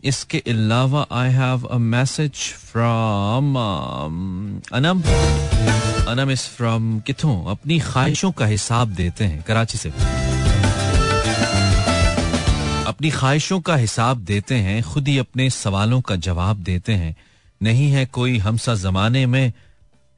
इसके 0.05 0.39
अलावा 0.49 1.07
I 1.13 1.31
have 1.33 1.67
a 1.67 1.79
message 1.79 2.33
from 2.73 3.57
Anam. 4.73 5.03
Anam 6.09 6.31
is 6.31 6.49
from 6.57 6.99
किथों 7.01 7.37
अपनी 7.51 7.79
ख्वाहिशों 7.81 8.33
का 8.33 8.47
हिसाब 8.47 8.95
देते 8.95 9.25
हैं, 9.25 9.43
कराची 9.43 9.79
से। 9.79 9.93
अपनी 12.93 13.11
ख्वाहिशों 13.11 13.61
का 13.61 13.75
हिसाब 13.77 14.19
देते 14.25 14.55
हैं, 14.57 14.83
खुद 14.85 15.07
ही 15.09 15.17
अपने 15.19 15.49
सवालों 15.51 16.01
का 16.01 16.17
जवाब 16.19 16.57
देते 16.63 16.93
हैं। 16.95 17.15
नहीं 17.61 17.91
है 17.91 18.05
कोई 18.07 18.39
हमसा 18.39 18.75
जमाने 18.77 19.25
में, 19.27 19.53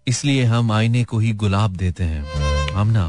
इसलिए 0.06 0.44
हम 0.44 0.72
आईने 0.72 1.02
को 1.04 1.18
ही 1.18 1.32
गुलाब 1.34 1.76
देते 1.76 2.04
हैं। 2.04 2.72
हम 2.72 2.88
ना 2.90 3.06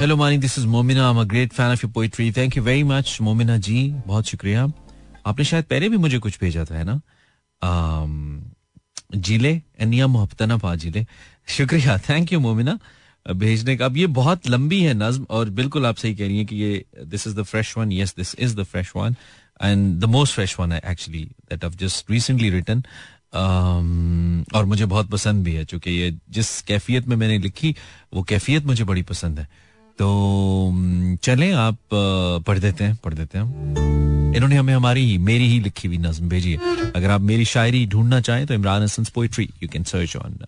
hello 0.00 0.16
Mani 0.16 0.38
this 0.38 0.58
is 0.58 0.66
Momina 0.66 1.08
I 1.08 1.14
am 1.14 1.22
great 1.24 1.52
fan 1.52 1.72
of 1.72 1.80
your 1.84 1.92
poetry 1.92 2.30
thank 2.32 2.56
you 2.56 2.62
very 2.62 2.82
much 2.84 3.18
Momina 3.20 3.56
ji 3.58 3.88
बहुत 4.06 4.26
शुक्रिया। 4.26 4.66
आपने 5.26 5.44
शायद 5.44 5.64
पहले 5.64 5.88
भी 5.88 5.96
मुझे 5.96 6.18
कुछ 6.18 6.38
भेजा 6.40 6.64
था, 6.64 6.78
है 6.78 6.84
ना? 6.84 7.00
ज़िले, 9.16 9.60
एनिया 9.80 10.06
मोहब्बतना 10.06 10.56
पा 10.56 10.74
ज़िले। 10.76 11.06
शुक्रिया। 11.48 11.98
थैंक 12.08 12.32
यू 12.32 12.40
मोमिना 12.40 12.78
भेजने 13.26 13.76
का। 13.76 13.84
अब 13.86 13.96
ये 13.96 14.06
बहुत 14.16 14.48
लंबी 14.48 14.80
है 14.82 14.94
नज्म 14.94 15.26
और 15.30 15.50
बिल्कुल 15.50 15.86
आप 15.86 15.96
सही 15.96 16.14
कह 16.14 16.26
रही 16.26 16.36
हैं 16.36 16.46
कि 16.46 16.56
ये 16.56 16.84
this 17.04 17.26
is 17.26 17.34
the 17.36 17.42
fresh 17.44 17.76
one 17.78 17.92
yes 17.92 18.14
this 18.16 18.34
is 18.38 18.56
the 18.56 18.62
fresh 18.64 18.92
one 18.96 19.16
and 19.60 20.00
the 20.00 20.04
most 20.10 20.34
fresh 20.34 20.58
one 20.60 20.72
है 20.72 20.80
actually 20.86 21.24
that 21.50 21.64
I 21.64 21.70
just 21.78 22.10
recently 22.10 22.50
written 22.50 22.82
और 24.54 24.64
मुझे 24.64 24.84
बहुत 24.86 25.10
पसंद 25.10 25.44
भी 25.44 25.54
है, 25.54 25.64
चूँकि 25.64 25.90
ये 25.90 26.14
जिस 26.30 26.60
कैफियत 26.62 27.08
में 27.08 27.16
मैंने 27.16 27.38
लिखी, 27.38 27.74
वो 28.14 28.22
कैफियत 28.22 28.66
मुझे 28.66 28.84
बड़ी 28.84 29.02
पसंद 29.04 29.38
है। 29.38 29.48
तो 29.98 31.18
चलें, 31.22 31.52
आप 31.52 31.76
पढ़ 32.46 32.58
देते 32.58 32.84
हैं, 32.84 32.96
पढ़ 33.04 33.14
देते 33.14 33.38
हैं 33.38 34.34
इन्होंने 34.36 34.56
हमें 34.56 34.74
हमारी 34.74 35.04
ही 35.04 35.18
मेरी 35.18 35.48
ही 35.48 35.60
लिखी 35.60 35.88
हुई 35.88 35.98
नज्म 35.98 36.28
भेजी 36.28 36.52
है। 36.52 36.90
अगर 36.92 37.10
आप 37.10 37.20
मेरी 37.22 37.44
शायरी 37.46 37.86
ढूंढना 37.86 38.20
चाहें 38.20 38.46
तो 38.46 38.54
Imran 38.54 38.82
Hasan 38.82 39.04
poetry 39.14 39.48
you 39.62 39.68
can 39.68 39.84
search 39.84 40.16
on 40.16 40.38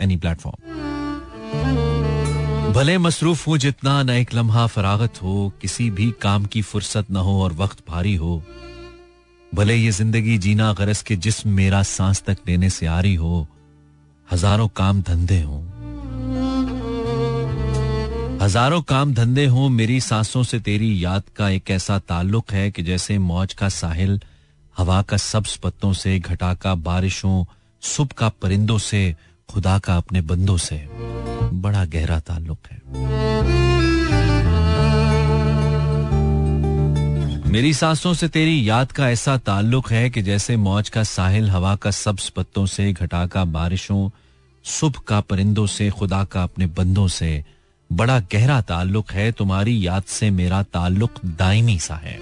any 0.00 0.16
platform 0.16 1.92
भले 2.72 2.96
मसरूफ 2.98 3.46
हूँ 3.46 3.56
जितना 3.58 4.02
न 4.02 4.10
एक 4.10 4.32
लम्हा 4.34 4.66
फरागत 4.66 5.22
हो, 5.22 5.52
किसी 5.60 5.88
भी 5.90 6.10
काम 6.20 6.44
की 6.44 6.62
फुर्सत 6.62 7.10
न 7.10 7.16
हो 7.16 7.42
और 7.42 7.52
वक्त 7.52 7.82
भारी 7.88 8.14
हो, 8.14 8.42
भले 9.52 9.74
ये 9.74 9.90
ज़िंदगी 9.90 10.36
जीना 10.38 10.72
गरज 10.72 11.02
के 11.02 11.16
जिस्म 11.16 11.50
मेरा 11.50 11.82
सांस 11.82 12.22
तक 12.22 12.36
लेने 12.48 12.70
से 12.70 12.86
आ 12.86 13.00
रही 13.00 13.14
हो, 13.14 13.46
हज़ारों 14.28 14.68
काम 14.76 15.02
धंधे 15.02 15.40
हों। 15.40 15.62
हज़ारों 18.40 18.80
काम 18.82 19.12
धंधे 19.14 19.44
हों, 19.46 19.68
मेरी 19.70 20.00
सांसों 20.00 20.42
से 20.42 20.58
तेरी 20.60 21.04
याद 21.04 21.22
का 21.36 21.48
एक 21.50 21.70
ऐसा 21.70 21.98
ताल्लुक 21.98 22.52
है 22.52 22.70
कि 22.70 22.82
जैसे 22.82 23.18
मौज 23.20 23.54
का 23.54 23.68
साहिल, 23.70 24.20
हवा 24.76 25.02
का 25.02 25.16
सब्ज 25.16 25.56
पत्तों 25.56 25.92
से, 25.92 26.18
घटा 26.18 26.54
का 26.54 26.74
बारिशों 26.74 27.44
सुब 27.82 28.12
का 28.12 28.28
परिंदों 28.42 28.78
से 28.78 29.14
खुदा 29.54 29.78
का 29.78 29.96
अपने 29.96 30.20
बंदों 30.20 30.56
से 30.56 30.76
बड़ा 31.52 31.84
गहरा 31.84 32.20
ताल्लुक 32.20 32.58
है। 32.72 32.82
मेरी 37.48 37.72
सांसों 37.74 38.14
से 38.14 38.28
तेरी 38.28 38.68
याद 38.68 38.92
का 38.92 39.10
ऐसा 39.10 39.36
ताल्लुक 39.38 39.92
है 39.92 40.10
कि 40.10 40.22
जैसे 40.22 40.56
मौज 40.56 40.88
का 40.88 41.02
साहिल 41.02 41.50
हवा 41.50 41.76
का 41.76 41.90
सब्ज 41.90 42.28
पत्तों 42.30 42.66
से, 42.66 42.92
घटा 42.92 43.26
का 43.26 43.44
बारिशों, 43.44 44.10
सुबह 44.64 45.02
का 45.08 45.20
परिंदों 45.20 45.66
से, 45.66 45.90
खुदा 45.90 46.24
का 46.24 46.42
अपने 46.42 46.66
बंदों 46.66 47.08
से 47.08 47.44
बड़ा 47.92 48.18
गहरा 48.18 48.60
ताल्लुक 48.60 49.10
है। 49.10 49.32
तुम्हारी 49.32 49.86
याद 49.86 50.02
से 50.02 50.30
मेरा 50.30 50.62
ताल्लुक 50.62 51.10
दायमी 51.24 51.78
सा 51.78 51.94
है। 51.94 52.18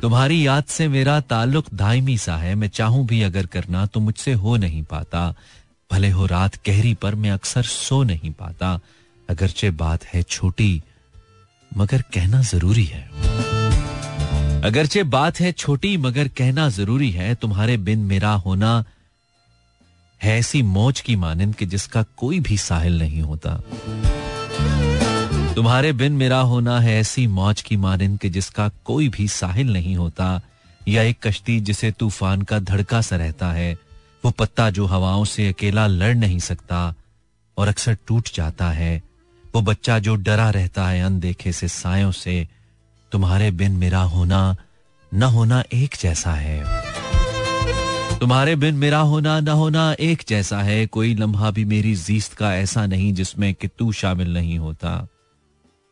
तुम्हारी 0.00 0.46
याद 0.46 0.64
से 0.64 0.88
मेरा 0.88 1.20
ताल्लुक 1.20 1.66
दायमी 1.74 2.18
सा 2.18 2.36
है। 2.36 2.54
मैं 2.54 2.68
चाहूँ 2.68 3.06
भी 3.06 3.22
अगर 3.22 3.46
करना 3.46 3.86
तो 3.86 4.00
मुझसे 4.00 4.32
हो 4.32 4.56
नहीं 4.56 4.82
पाता। 4.82 5.34
भले 5.90 6.08
हो 6.10 6.26
रात 6.26 6.56
गहरी 6.66 6.92
पर 6.94 7.14
मैं 7.14 7.30
अक्सर 7.30 7.62
सो 7.62 8.02
नहीं 8.02 8.30
पाता, 8.32 8.78
अगरचे 9.28 9.70
बात 9.72 10.04
है 10.04 10.22
छोटी, 10.22 10.82
मगर 11.76 12.02
कहना 12.14 12.40
ज़रूरी 12.42 12.84
है। 12.84 13.02
अगरचे 14.64 15.02
बात 15.02 15.40
है 15.40 15.52
छोटी, 15.52 15.96
मगर 15.96 16.28
कहना 16.28 16.68
ज़रूरी 16.68 17.10
है, 17.10 17.34
तुम्हारे 17.34 17.76
बिन 17.76 17.98
मेरा 17.98 18.32
होना 18.44 18.84
है 20.20 20.38
ऐसी 20.38 20.62
मौज 20.62 21.00
की 21.00 21.16
मानंद 21.16 21.54
कि 21.54 21.66
जिसका 21.66 22.02
कोई 22.16 22.40
भी 22.40 22.56
साहिल 22.58 22.98
नहीं 22.98 23.22
होता। 23.22 23.56
तुम्हारे 25.54 25.92
बिन 25.92 26.12
मेरा 26.12 26.38
होना 26.42 26.78
है 26.80 26.98
ऐसी 27.00 27.26
मौज 27.26 27.62
की 27.62 27.76
मानिन 27.76 28.16
के 28.16 28.28
जिसका 28.28 28.68
कोई 28.84 29.08
भी 29.08 29.28
साहिल 29.28 29.72
नहीं 29.72 29.96
होता, 29.96 30.40
या 30.88 31.02
एक 31.02 31.26
कश्ती 31.26 31.58
जिसे 31.60 31.90
तूफ़ान 31.90 32.42
का 32.42 32.58
धड़का 32.60 33.00
सा 33.00 33.16
रहता 33.16 33.52
है 33.52 33.76
वो 34.26 34.30
पत्ता 34.30 34.70
जो 34.70 34.86
हवाओं 34.86 35.24
से 35.24 35.48
अकेला 35.48 35.86
लड़ 35.86 36.14
नहीं 36.14 36.38
सकता 36.38 36.94
और 37.58 37.68
अक्सर 37.68 37.96
टूट 38.06 38.28
जाता 38.34 38.70
है, 38.70 39.02
वो 39.54 39.60
बच्चा 39.60 39.98
जो 39.98 40.14
डरा 40.14 40.50
रहता 40.50 40.88
है 40.88 41.02
अनदेखे 41.02 41.52
से 41.52 41.68
सायों 41.68 42.10
से, 42.12 42.48
तुम्हारे 43.12 43.50
बिन 43.50 43.72
मेरा 43.72 44.00
होना, 44.00 44.56
न 45.14 45.22
होना 45.22 45.62
एक 45.74 45.94
जैसा 46.00 46.32
है। 46.32 46.58
तुम्हारे 48.18 48.56
बिन 48.56 48.74
मेरा 48.74 48.98
होना, 48.98 49.40
न 49.40 49.48
होना 49.48 49.94
एक 50.00 50.22
जैसा 50.28 50.58
है। 50.58 50.86
कोई 50.86 51.14
लम्हा 51.14 51.50
भी 51.50 51.64
मेरी 51.64 51.94
जीस्त 51.94 52.32
का 52.32 52.54
ऐसा 52.56 52.86
नहीं 52.86 53.12
जिसमें 53.14 53.54
कि 53.54 53.68
तू 53.68 53.92
शामिल 53.92 54.34
नहीं 54.34 54.58
होता। 54.58 55.08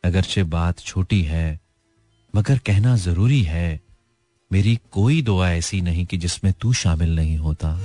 अगरचे 0.04 0.42
बात 0.42 0.78
छोटी 0.78 1.22
है, 1.22 1.60
मगर 2.36 2.58
कहना 2.58 2.96
ज़रूरी 2.96 3.42
है, 3.42 3.80
मेरी 4.52 4.78
कोई 4.92 5.22
दुआ 5.22 5.50
ऐसी 5.50 5.80
नहीं 5.80 6.06
कि 6.06 6.16
जिसमें 6.16 6.52
तू 6.60 6.72
शामिल 6.72 7.16
नहीं 7.16 7.36
होता। 7.36 7.80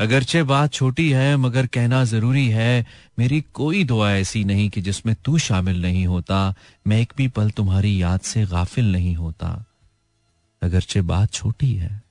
अगरचे 0.00 0.42
बात 0.42 0.72
छोटी 0.72 1.08
है, 1.10 1.36
मगर 1.36 1.66
कहना 1.66 2.02
ज़रूरी 2.04 2.46
है, 2.48 2.86
मेरी 3.18 3.40
कोई 3.54 3.82
दुआ 3.84 4.10
ऐसी 4.12 4.42
नहीं 4.44 4.68
कि 4.70 4.80
जिसमें 4.80 5.14
तू 5.24 5.38
शामिल 5.38 5.80
नहीं 5.82 6.06
होता, 6.06 6.54
मैं 6.86 7.00
एक 7.00 7.12
भी 7.16 7.28
पल 7.28 7.50
तुम्हारी 7.50 8.02
याद 8.02 8.20
से 8.20 8.44
गाफिल 8.46 8.92
नहीं 8.92 9.14
होता। 9.16 9.64
अगरचे 10.62 11.00
बात 11.02 11.32
छोटी 11.32 11.72
है, 11.74 12.02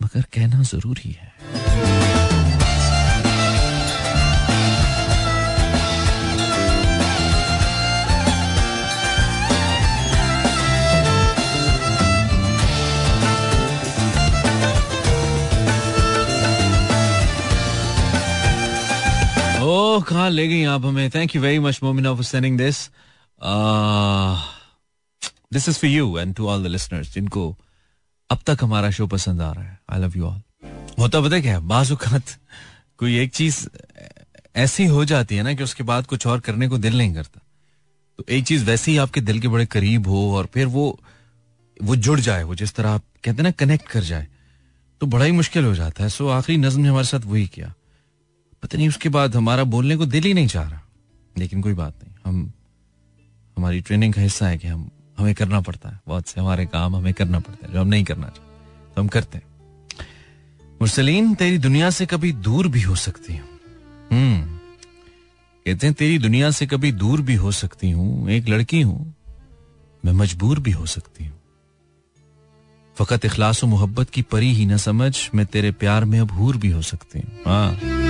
मगर 0.00 0.24
कहना 0.34 0.62
ज़रूरी 0.62 1.10
है। 1.10 1.32
ओह 19.62 20.02
कहा 20.02 20.28
ले 20.28 20.46
गई 20.48 20.62
आप 20.64 20.84
हमें? 20.84 21.10
Thank 21.10 21.34
you 21.36 21.42
very 21.42 21.58
much 21.58 21.78
Momina 21.82 22.14
for 22.14 22.24
sending 22.24 22.58
this 22.58 22.78
this 25.52 25.68
is 25.68 25.78
for 25.78 25.90
you 25.90 26.18
and 26.18 26.34
to 26.34 26.48
all 26.48 26.64
the 26.64 26.66
listeners 26.66 27.12
जिनको 27.14 27.56
अब 28.30 28.38
तक 28.46 28.58
हमारा 28.62 28.90
शो 28.90 29.06
पसंद 29.06 29.42
आ 29.42 29.52
रहा 29.52 29.64
है. 29.64 29.78
आई 29.90 30.00
लव 30.00 30.16
यू 30.16 30.26
ऑल 30.26 30.40
होता 30.98 31.20
पता 31.20 31.40
क्या? 31.40 31.58
बाजुकात 31.60 32.36
कोई 32.98 33.18
एक 33.18 33.32
चीज़ 33.32 33.66
ऐसी 34.56 34.84
हो 34.86 35.04
जाती 35.04 35.36
है 35.36 35.42
ना 35.42 35.52
कि 35.54 35.62
उसके 35.64 35.84
बाद 35.84 36.06
कुछ 36.06 36.26
और 36.26 36.40
करने 36.40 36.68
को 36.68 36.78
दिल 36.78 36.98
नहीं 36.98 37.14
करता। 37.14 37.40
तो 38.18 38.24
एक 38.28 38.44
चीज़ 38.44 38.64
वैसे 38.64 38.90
ही 38.90 38.96
आपके 38.98 39.20
दिल 39.20 39.40
के 39.40 39.48
बड़े 39.48 39.66
करीब 39.66 40.08
हो 40.08 40.36
और 40.36 40.48
फिर 40.54 40.66
वो 40.66 40.98
वो 41.80 41.96
जुड़ 41.96 42.18
जाए, 42.20 42.42
वो 42.42 42.54
जिस 42.54 42.74
तरह 42.74 42.90
आप 42.90 43.02
कहते 43.24 43.36
हैं 43.36 43.42
ना 43.42 43.50
कनेक्ट 43.50 43.88
कर 43.88 44.02
जाए 44.04 44.26
तो 45.00 45.06
बड़ा 45.06 45.24
ही 45.24 45.32
मुश्किल 45.32 45.64
हो 45.64 45.74
जाता 45.74 46.02
है। 46.04 46.08
सो 46.10 46.28
आखिरी 46.30 46.58
नज्म 46.58 46.80
ने 46.80 46.88
हमारे 46.88 47.06
साथ 47.06 47.24
वही 47.26 47.46
किया। 47.46 47.72
पता 48.62 48.78
नहीं, 48.78 48.88
उसके 48.88 49.08
बाद 49.08 49.36
हमारा 49.36 49.64
बोलने 49.64 49.96
को 49.96 50.06
दिल 50.06 50.24
ही 50.24 50.34
नहीं 50.34 50.46
चाह 50.46 50.68
रहा। 50.68 50.80
लेकिन 51.36 51.62
कोई 51.62 51.74
बात 51.74 51.94
नहीं, 52.04 52.14
हम, 52.24 52.52
हमारी 53.56 53.80
ट्रेनिंग 53.80 54.14
का 54.14 54.20
हिस्सा 54.20 54.48
है 54.48 54.58
कि 54.58 54.68
हम, 54.68 54.90
हमें 55.18 55.34
करना 55.34 55.60
पड़ता 55.60 55.88
है। 55.88 56.00
बहुत 56.06 56.26
से 56.26 56.40
हमारे 56.40 56.66
काम 56.66 56.96
हमें 56.96 57.12
करना 57.14 57.40
पड़ता 57.40 57.66
है, 57.66 57.72
जो 57.72 57.80
हम 57.80 57.88
नहीं 57.88 58.04
करना 58.04 58.26
चाहते 58.26 58.94
तो 58.94 59.00
हम 59.00 59.08
करते 59.08 59.38
हैं। 59.38 59.44
मुरसलीन, 60.80 61.34
तेरी 61.34 61.58
दुनिया 61.58 61.90
से 61.90 62.06
कभी 62.06 62.32
दूर 62.32 62.68
भी 62.68 62.82
हो 62.82 62.94
सकती 62.94 63.36
हूँ। 63.36 63.48
हम्म 64.10 64.58
कहते 65.66 65.86
हैं, 65.86 65.94
तेरी 65.94 66.18
दुनिया 66.18 66.50
से 66.50 66.66
कभी 66.66 66.92
दूर 66.92 67.20
भी 67.20 67.34
हो 67.34 67.52
सकती 67.52 67.90
हूँ। 67.90 68.30
एक 68.30 68.48
लड़की 68.48 68.80
हूँ, 68.80 69.14
मैं 70.04 70.12
मजबूर 70.12 70.60
भी 70.60 70.70
हो 70.70 70.86
सकती 70.86 71.24
हूँ। 71.24 71.38
फकत 72.96 73.24
इखलास 73.24 73.64
मोहब्बत 73.64 74.10
की 74.10 74.22
परी 74.22 74.52
ही 74.52 74.66
ना 74.66 74.76
समझ, 74.76 75.30
मैं 75.34 75.46
तेरे 75.46 75.70
प्यार 75.72 76.04
में 76.04 76.20
अब 76.20 76.30
हूर 76.30 76.56
भी 76.56 76.70
हो 76.70 76.82
सकती 76.82 77.18
हूँ। 77.18 77.38
हाँ। 77.46 78.01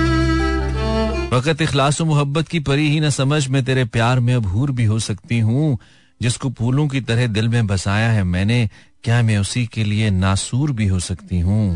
फकत 1.33 1.61
इखलास 1.61 2.01
मोहब्बत 2.01 2.47
की 2.47 2.59
परी 2.59 2.89
ही 2.89 2.99
न 2.99 3.09
समझ, 3.09 3.47
मैं 3.47 3.65
तेरे 3.65 3.85
प्यार 3.85 4.19
में 4.19 4.35
अब 4.35 4.45
हूर 4.45 4.71
भी 4.71 4.85
हो 4.85 4.99
सकती 4.99 5.39
हूँ, 5.39 5.77
जिसको 6.21 6.49
फूलों 6.49 6.87
की 6.87 7.01
तरह 7.01 7.27
दिल 7.27 7.47
में 7.49 7.67
बसाया 7.67 8.11
है 8.11 8.23
मैंने, 8.23 8.69
क्या 9.03 9.21
मैं 9.21 9.37
उसी 9.37 9.65
के 9.65 9.83
लिए 9.83 10.09
नासूर 10.09 10.71
भी 10.71 10.87
हो 10.87 10.99
सकती 10.99 11.39
हूँ? 11.39 11.75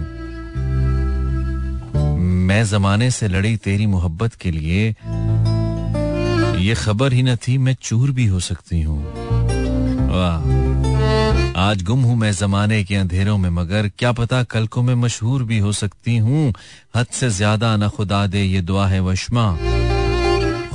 मैं 2.19 2.63
जमाने 2.65 3.11
से 3.11 3.27
लड़ी 3.27 3.57
तेरी 3.57 3.85
मोहब्बत 3.85 4.33
के 4.33 4.51
लिए, 4.51 4.95
ये 6.61 6.75
खबर 6.75 7.13
ही 7.13 7.23
न 7.23 7.35
थी 7.35 7.57
मैं 7.57 7.75
चूर 7.81 8.11
भी 8.11 8.25
हो 8.25 8.39
सकती 8.39 8.81
हूँ। 8.81 9.03
आज 11.57 11.81
गुम 11.83 12.01
हूँ 12.03 12.15
मैं 12.15 12.31
जमाने 12.31 12.83
के 12.83 12.95
अंधेरों 12.95 13.37
में, 13.37 13.49
मगर 13.49 13.87
क्या 13.89 14.11
पता 14.11 14.41
कल 14.43 14.67
को 14.67 14.81
मैं 14.81 14.95
मशहूर 14.95 15.43
भी 15.43 15.57
हो 15.59 15.71
सकती 15.71 16.17
हूँ। 16.17 16.53
हद 16.95 17.07
से 17.11 17.29
ज़्यादा 17.29 17.75
न 17.77 17.87
खुदा 17.89 18.25
दे 18.27 18.43
ये 18.43 18.61
दुआ 18.61 18.85
है 18.87 18.99
वशमा। 19.01 19.45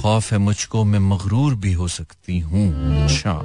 खौफ 0.01 0.33
है 0.33 0.39
मुझको, 0.39 0.85
मैं 0.85 0.99
मगरूर 0.99 1.55
भी 1.55 1.73
हो 1.73 1.89
सकती 1.89 2.39
हूँ। 2.39 2.67
अच्छा 3.05 3.41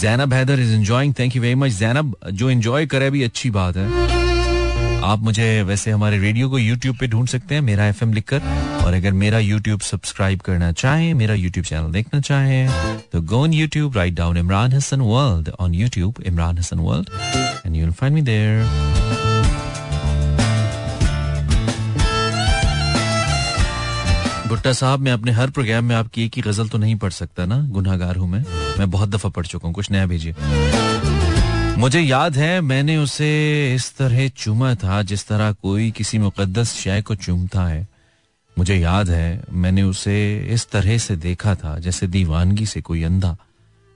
Zainab 0.00 0.32
Haider 0.32 0.60
is 0.60 0.72
enjoying 0.72 1.14
thank 1.18 1.36
you 1.36 1.42
very 1.42 1.54
much 1.54 1.72
Zainab, 1.72 2.16
जो 2.30 2.50
एंजॉय 2.50 2.86
करे 2.86 3.10
भी 3.10 3.22
अच्छी 3.22 3.50
बात 3.50 3.76
है। 3.76 5.00
आप 5.02 5.18
मुझे 5.18 5.62
वैसे 5.62 5.90
हमारे 5.90 6.18
रेडियो 6.18 6.48
को 6.50 6.58
यूट्यूब 6.58 6.96
पे 6.96 7.06
ढूंढ 7.06 7.28
सकते 7.28 7.54
हैं, 7.54 7.62
मेरा 7.62 7.86
एफ़ 7.86 8.04
लिखकर। 8.04 8.40
और 8.84 8.94
अगर 8.94 9.12
मेरा 9.14 9.38
यूट्यूब 9.38 9.80
सब्सक्राइब 9.80 10.40
करना 10.40 10.70
चाहे, 10.74 11.12
मेरा 11.14 11.34
यूट्यूब 11.34 11.66
चैनल 11.66 11.92
देखना 11.92 12.20
चाहे 12.20 12.66
तो 13.12 13.20
go 13.22 13.42
on 13.42 13.52
YouTube 13.52 13.96
right 13.96 14.14
down 14.14 14.36
Imran 14.36 14.72
Hasan 14.72 15.00
world 15.02 15.50
on 15.60 15.74
YouTube 15.74 16.22
Imran 16.26 16.58
Hasan 16.58 16.78
world 16.80 17.08
and 17.66 17.76
you 17.76 17.84
will 17.84 17.92
find 17.92 18.14
me 18.14 18.22
there 18.22 18.64
Bhutta 24.48 24.72
sahab, 24.72 25.00
मैं 25.00 25.12
अपने 25.12 25.32
हर 25.32 25.50
प्रोग्राम 25.50 25.84
में 25.84 25.94
आपकी 25.96 26.24
एक 26.24 26.32
ही 26.36 26.42
गज़ल 26.42 26.68
तो 26.68 26.78
नहीं 26.78 26.96
पढ़ 26.96 27.10
सकता 27.10 27.44
ना? 27.46 27.58
गुनाहगार 27.68 28.16
हूँ 28.16 28.28
मैं। 28.30 28.44
मैं 28.78 28.90
बहुत 28.90 29.08
दफ़ा 29.08 29.30
पढ़ 29.30 29.46
चुका 29.46 29.66
हूँ, 29.66 29.74
कुछ 29.74 29.90
नया 29.90 30.06
भेजिए। 30.06 30.34
मुझे 31.78 32.00
याद 32.00 32.36
है, 32.36 32.60
मैंने 32.60 32.96
उसे 32.96 33.30
इस 33.74 33.92
तरह 33.96 34.28
चूमा 34.28 34.74
था 34.74 35.00
जिस 35.02 35.26
तरह 35.26 35.52
कोई 35.52 35.90
किसी 35.90 36.18
मुकद्दस 36.18 36.74
शय 36.74 37.02
को 37.02 37.14
चूमता 37.14 37.66
है। 37.66 37.86
मुझे 38.58 38.76
याद 38.76 39.10
है, 39.10 39.42
मैंने 39.52 39.82
उसे 39.82 40.38
इस 40.50 40.68
तरह 40.70 40.98
से 40.98 41.16
देखा 41.16 41.54
था 41.54 41.78
जैसे 41.78 42.06
दीवानगी 42.06 42.66
से 42.66 42.80
कोई 42.80 43.02
अंधा 43.02 43.36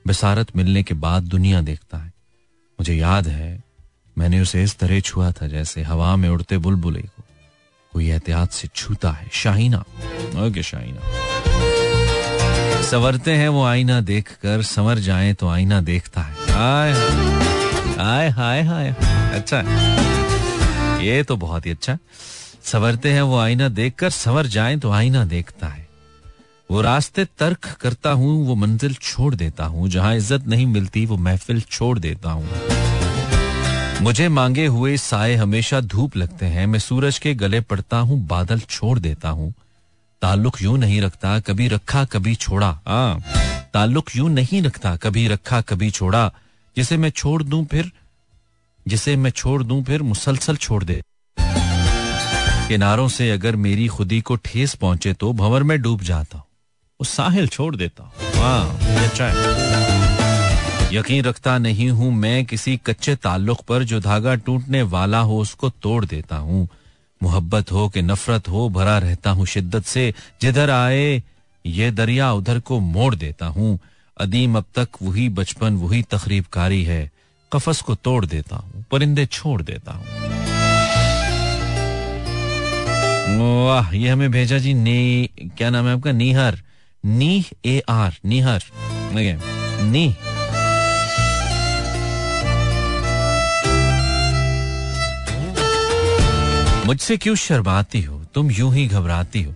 बसारत 0.07 0.57
मिलने 0.57 0.83
के 0.83 0.95
बाद 0.95 1.23
दुनिया 1.23 1.61
देखता 1.61 1.99
है। 1.99 2.13
मुझे 2.79 2.95
याद 2.95 3.29
है, 3.29 3.63
मैंने 4.19 4.41
उसे 4.41 4.63
इस 4.63 4.77
तरह 4.79 5.01
छुआ 5.01 5.31
था 5.33 5.47
जैसे 5.47 5.83
हवा 5.83 6.17
में 6.17 6.29
उड़ते 6.29 6.59
बुलबुले 6.59 7.01
को। 7.01 7.23
कोई 7.93 8.09
एहतियात 8.09 8.53
से 8.53 8.69
छूता 8.75 9.11
है, 9.11 9.29
शाहीना। 9.33 9.79
ओके, 10.47 10.63
शाहीना। 10.63 11.01
सवरते 12.83 13.33
हैं 13.33 13.49
वो 13.49 13.65
आईना 13.65 14.01
देखकर, 14.01 14.63
संवर 14.63 14.99
जाए 14.99 15.33
तो 15.33 15.49
आईना 15.49 15.81
देखता 15.81 16.21
है। 16.21 16.35
आए 16.53 16.93
हाय 17.97 18.31
हाय 18.31 18.63
हाय। 18.63 18.95
अच्छा 19.35 19.61
ये 21.01 21.23
तो 21.23 21.37
बहुत 21.37 21.67
ही 21.67 21.71
अच्छा 21.71 21.99
सवरते 22.67 23.13
हैं, 23.13 23.23
वो 23.23 23.39
आईना 23.39 23.69
देखकर 23.69 24.11
सवर 24.11 24.47
जाए 24.47 24.77
तो 24.77 24.91
आईना 24.91 25.25
देखता 25.25 25.67
है। 25.67 25.89
वो 26.71 26.81
रास्ते 26.81 27.25
तर्क 27.39 27.67
करता 27.81 28.11
हूँ, 28.11 28.47
वो 28.47 28.55
मंजिल 28.55 28.95
छोड़ 28.95 29.35
देता 29.35 29.65
हूँ। 29.65 29.89
जहाँ 29.89 30.15
इज़्ज़त 30.17 30.47
नहीं 30.47 30.67
मिलती, 30.67 31.05
वो 31.07 31.17
महफिल 31.17 31.61
छोड़ 31.61 31.99
देता 31.99 32.31
हूँ। 32.31 32.49
मुझे 34.03 34.29
मांगे 34.29 34.67
हुए 34.67 34.97
साए 34.97 35.35
हमेशा 35.35 35.81
धूप 35.81 36.17
लगते 36.17 36.47
हैं। 36.47 36.67
मैं 36.67 36.79
सूरज 36.79 37.19
के 37.19 37.35
गले 37.35 37.61
पड़ता 37.61 37.97
हूँ, 37.97 38.27
बादल 38.27 38.61
छोड़ 38.61 38.99
देता 38.99 39.29
हूँ। 39.29 39.53
ताल्लुक 40.23 40.63
यूँ 40.63 40.79
नहीं 40.79 41.01
रखता, 41.01 41.39
कभी 41.41 41.69
रखा, 41.69 42.05
कभी 42.05 42.35
छोड़ा। 42.35 42.79
हाँ 42.87 43.23
ताल्लुक 43.75 44.17
यूँ 44.17 44.31
नहीं 44.31 44.63
रखता, 44.63 44.97
कभी 44.97 45.29
रखा, 45.29 45.61
कभी 45.61 45.91
छोड़ा। 45.91 46.31
जिसे 46.77 46.97
मैं 46.97 47.11
छोड़ 47.11 47.43
दूँ 47.43 47.65
फिर, 47.65 47.93
जिसे 48.89 49.17
मैं 49.17 49.31
छोड़ 49.31 49.63
दूँ 49.63 49.85
फिर 49.85 50.03
मुसलसल 50.03 50.57
छोड़ 50.57 50.85
दे। 50.85 51.03
किनारों 52.69 53.07
से 53.09 53.31
अगर 53.31 53.57
मेरी 53.57 53.87
खुदी 53.89 54.21
को 54.21 54.37
ठेस 54.45 54.75
पहुँचे 54.75 55.13
तो 55.15 55.33
भंवर 55.33 55.63
में 55.63 55.81
डूब 55.83 56.01
जाता 56.03 56.39
हूँ। 56.39 57.05
साहिल 57.07 57.47
छोड़ 57.49 57.75
देता 57.77 58.03
हूँ। 58.03 58.33
हाँ 58.35 58.79
अच्छा 59.05 59.29
यकीन 60.93 61.25
रखता 61.25 61.57
नहीं 61.59 61.89
हूँ 61.91 62.11
मैं 62.15 62.45
किसी 62.47 62.77
कच्चे 62.87 63.15
ताल्लुक 63.17 63.61
पर 63.69 63.83
जो 63.85 64.01
धागा 64.01 64.35
टूटने 64.47 64.83
वाला 64.95 65.19
हो 65.21 65.39
उसको 65.41 65.71
तोड़ 65.83 66.05
देता 66.05 66.37
हूँ। 66.37 66.67
मोहब्बत 67.21 67.73
हो 67.73 67.89
कि 67.89 68.03
नफरत 68.03 68.49
हो 68.49 68.69
भरा 68.69 68.99
रहता 68.99 69.31
हूँ 69.31 69.47
शिद्दत 69.47 69.85
से 69.85 70.13
जिधर 70.43 70.71
आए 70.71 71.23
ये 71.65 71.91
दरिया 71.91 72.33
उधर 72.33 72.61
को 72.61 72.81
मोड़ 72.81 73.15
देता 73.15 73.47
हूँ। 73.47 73.79
अदीम 74.17 74.57
अब 74.57 74.65
तक 74.75 74.89
वही 75.03 75.29
बचपन 75.29 75.77
वही 75.77 76.03
तकरीबकारी 76.11 76.83
है। 76.85 77.11
कफस 77.53 77.81
को 77.81 77.95
तोड़ 77.95 78.25
देता 78.27 78.57
हूँ 78.57 78.85
परिंदे 78.91 79.27
छोड़ 79.27 79.61
देता 79.63 79.93
हूँ। 79.93 80.05
वाह, 83.29 83.97
ये 83.97 84.09
हमें 84.09 84.31
भेजा 84.31 84.59
जी 84.59 84.75
ने, 84.75 85.29
क्या 85.43 85.71
नाम 85.71 85.87
है 85.87 85.95
आपका? 85.95 86.13
नीहर। 86.13 86.63
नी 87.05 87.45
ए 87.65 87.83
आर 87.89 88.15
नीहर 88.25 88.63
नी। 89.83 90.17
मुझसे 96.87 97.17
क्यों 97.17 97.35
शर्माती 97.35 98.03
हो? 98.03 98.25
तुम 98.35 98.51
यूँ 98.51 98.75
ही 98.75 98.87
घबराती 98.87 99.43
हो। 99.43 99.55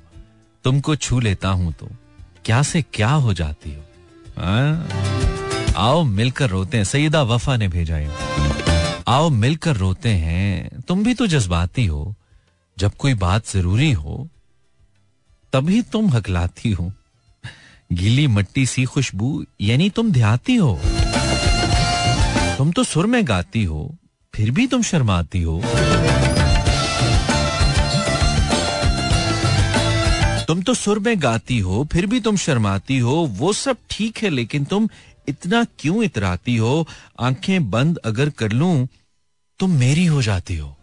तुमको 0.64 0.96
छू 0.96 1.20
लेता 1.20 1.48
हूँ 1.48 1.72
तो। 1.72 1.88
क्या 2.44 2.62
से 2.62 2.82
क्या 2.82 3.10
हो 3.10 3.34
जाती 3.34 3.74
हो? 3.74 3.82
हाँ? 4.38 4.88
आओ 5.76 6.02
मिलकर 6.02 6.48
रोते 6.48 6.76
हैं। 6.76 6.84
सईदा 6.84 7.22
वफा 7.22 7.56
ने 7.56 7.68
भेजा 7.68 7.96
है। 7.96 8.10
आओ 9.08 9.30
मिलकर 9.30 9.76
रोते 9.76 10.08
हैं। 10.08 10.70
तुम 10.80 11.04
भी 11.04 11.14
तो 11.14 11.26
जज्बाती 11.26 11.86
हो। 11.86 12.14
जब 12.80 12.94
कोई 12.94 13.14
बात 13.14 13.48
ज़रूरी 13.48 13.92
हो, 13.92 14.28
तभी 15.52 15.82
तुम 15.82 16.10
हकलाती 16.10 16.70
हो। 16.70 16.92
गीली 17.92 18.26
मट्टी 18.26 18.66
सी 18.66 18.84
खुशबू, 18.84 19.44
यानी 19.60 19.90
तुम 19.90 20.12
ध्याती 20.12 20.56
हो। 20.56 20.80
तुम 22.58 22.72
तो 22.72 22.84
सुर 22.84 23.06
में 23.06 23.28
गाती 23.28 23.64
हो, 23.64 23.94
फिर 24.34 24.50
भी 24.50 24.66
तुम 24.66 24.82
शर्माती 24.82 25.42
हो। 25.42 25.62
तुम 30.46 30.62
तो 30.62 30.74
सुर 30.74 30.98
में 30.98 31.22
गाती 31.22 31.58
हो, 31.58 31.88
फिर 31.92 32.06
भी 32.06 32.20
तुम 32.20 32.36
शर्माती 32.36 32.98
हो। 32.98 33.26
वो 33.26 33.52
सब 33.52 33.76
ठीक 33.90 34.18
है, 34.18 34.30
लेकिन 34.30 34.64
तुम 34.64 34.88
इतना 35.28 35.66
क्यों 35.78 36.02
इतराती 36.02 36.56
हो? 36.56 36.88
आँखें 37.20 37.70
बंद 37.70 37.98
अगर 37.98 38.30
कर 38.30 38.52
लूँ, 38.52 38.88
तुम 39.58 39.70
मेरी 39.70 40.06
हो 40.06 40.22
जाती 40.22 40.56
हो। 40.56 40.76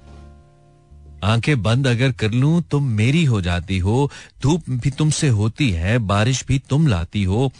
आँखें 1.23 1.63
बंद 1.63 1.87
अगर 1.87 2.11
कर 2.11 2.31
लूँ, 2.31 2.61
तुम 2.61 2.83
मेरी 2.83 3.25
हो 3.25 3.41
जाती 3.41 3.77
हो, 3.77 4.11
धूप 4.41 4.63
भी 4.69 4.91
तुमसे 4.91 5.27
होती 5.27 5.71
है, 5.71 5.97
बारिश 5.97 6.45
भी 6.45 6.59
तुम 6.59 6.87
लाती 6.87 7.23
हो, 7.23 7.51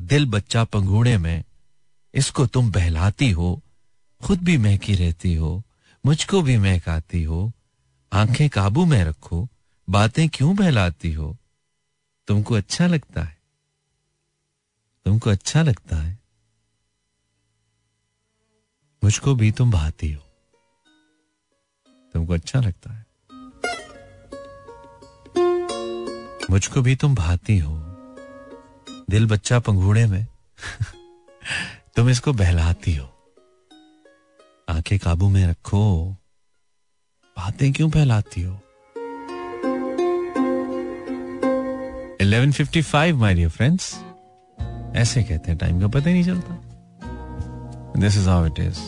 दिल 0.00 0.26
बच्चा 0.26 0.64
पंगूड़े 0.64 1.18
में, 1.18 1.44
इसको 2.14 2.46
तुम 2.46 2.70
बहलाती 2.70 3.30
हो, 3.30 3.62
खुद 4.24 4.38
भी 4.42 4.58
महकी 4.58 4.94
रहती 4.94 5.34
हो, 5.34 5.62
मुझको 6.06 6.42
भी 6.42 6.58
महकाती 6.58 7.22
हो, 7.22 7.52
आँखें 8.12 8.48
काबू 8.48 8.84
में 8.84 9.04
रखो, 9.04 9.48
बातें 9.90 10.28
क्यों 10.28 10.56
बहलाती 10.56 11.12
हो? 11.12 11.36
तुमको 12.28 12.54
अच्छा 12.54 12.86
लगता 12.86 13.22
है। 13.22 13.38
तुमको 15.04 15.30
अच्छा 15.30 15.62
लगता 15.62 15.96
है। 15.96 16.18
मुझको 19.04 19.34
भी 19.34 19.52
तुम 19.52 19.70
भाती 19.70 20.12
हो। 20.12 20.31
तुमको 22.14 22.32
अच्छा 22.32 22.60
लगता 22.60 22.92
है। 22.92 23.06
मुझको 26.50 26.82
भी 26.82 26.96
तुम 26.96 27.14
भाती 27.14 27.58
हो। 27.58 27.78
दिल 29.10 29.26
बच्चा 29.26 29.58
पंघूड़े 29.58 30.06
में, 30.06 30.26
तुम 31.96 32.10
इसको 32.10 32.32
बहलाती 32.32 32.96
हो। 32.96 33.06
आँखें 34.68 34.98
काबू 34.98 35.28
में 35.28 35.46
रखो, 35.46 36.12
बातें 37.38 37.72
क्यों 37.72 37.90
फैलाती 37.90 38.42
हो? 38.42 38.60
11:55 42.20 43.14
माय 43.14 43.34
डियर 43.34 43.48
फ्रेंड्स 43.48 44.04
ऐसे 44.96 45.22
कहते 45.22 45.50
हैं 45.50 45.58
टाइम 45.58 45.80
का 45.80 45.86
पता 45.86 46.08
ही 46.08 46.12
नहीं 46.12 46.24
चलता। 46.24 46.54
This 48.00 48.16
is 48.16 48.28
how 48.28 48.46
it 48.46 48.58
is 48.58 48.78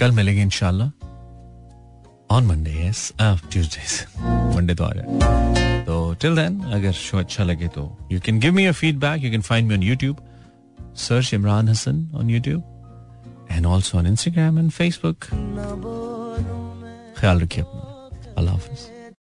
कल 0.00 0.10
मिलेंगे 0.10 0.42
इनशाला 0.42 0.90
ऑन 2.30 2.46
मंडे 2.46 2.90
ट्यूजडे 3.20 3.82
मंडे 4.56 4.74
तो 4.74 4.84
आ 4.84 4.92
जाए। 4.96 5.84
तो 5.86 5.94
टिल 6.20 6.36
देन 6.36 6.60
अगर 6.74 6.92
शो 6.92 7.18
अच्छा 7.18 7.44
लगे 7.44 7.68
तो 7.74 7.82
you 8.12 8.20
can 8.26 8.38
give 8.40 8.52
me 8.54 8.66
a 8.66 8.72
feedback 8.72 9.24
you 9.24 9.30
can 9.30 9.42
find 9.42 9.68
me 9.68 9.74
on 9.74 9.82
YouTube 9.82 10.16
search 11.08 11.34
Imran 11.34 11.68
Hasan 11.68 12.08
on 12.14 12.30
YouTube 12.30 13.48
and 13.50 13.66
also 13.66 13.98
on 13.98 14.06
Instagram 14.06 14.58
and 14.58 14.70
Facebook 14.70 15.24
ख्याल 17.20 17.40
रखिए 17.40 17.64
अपना। 17.64 18.34
अल्लाह 18.38 18.54
हाफिज़ 18.54 18.91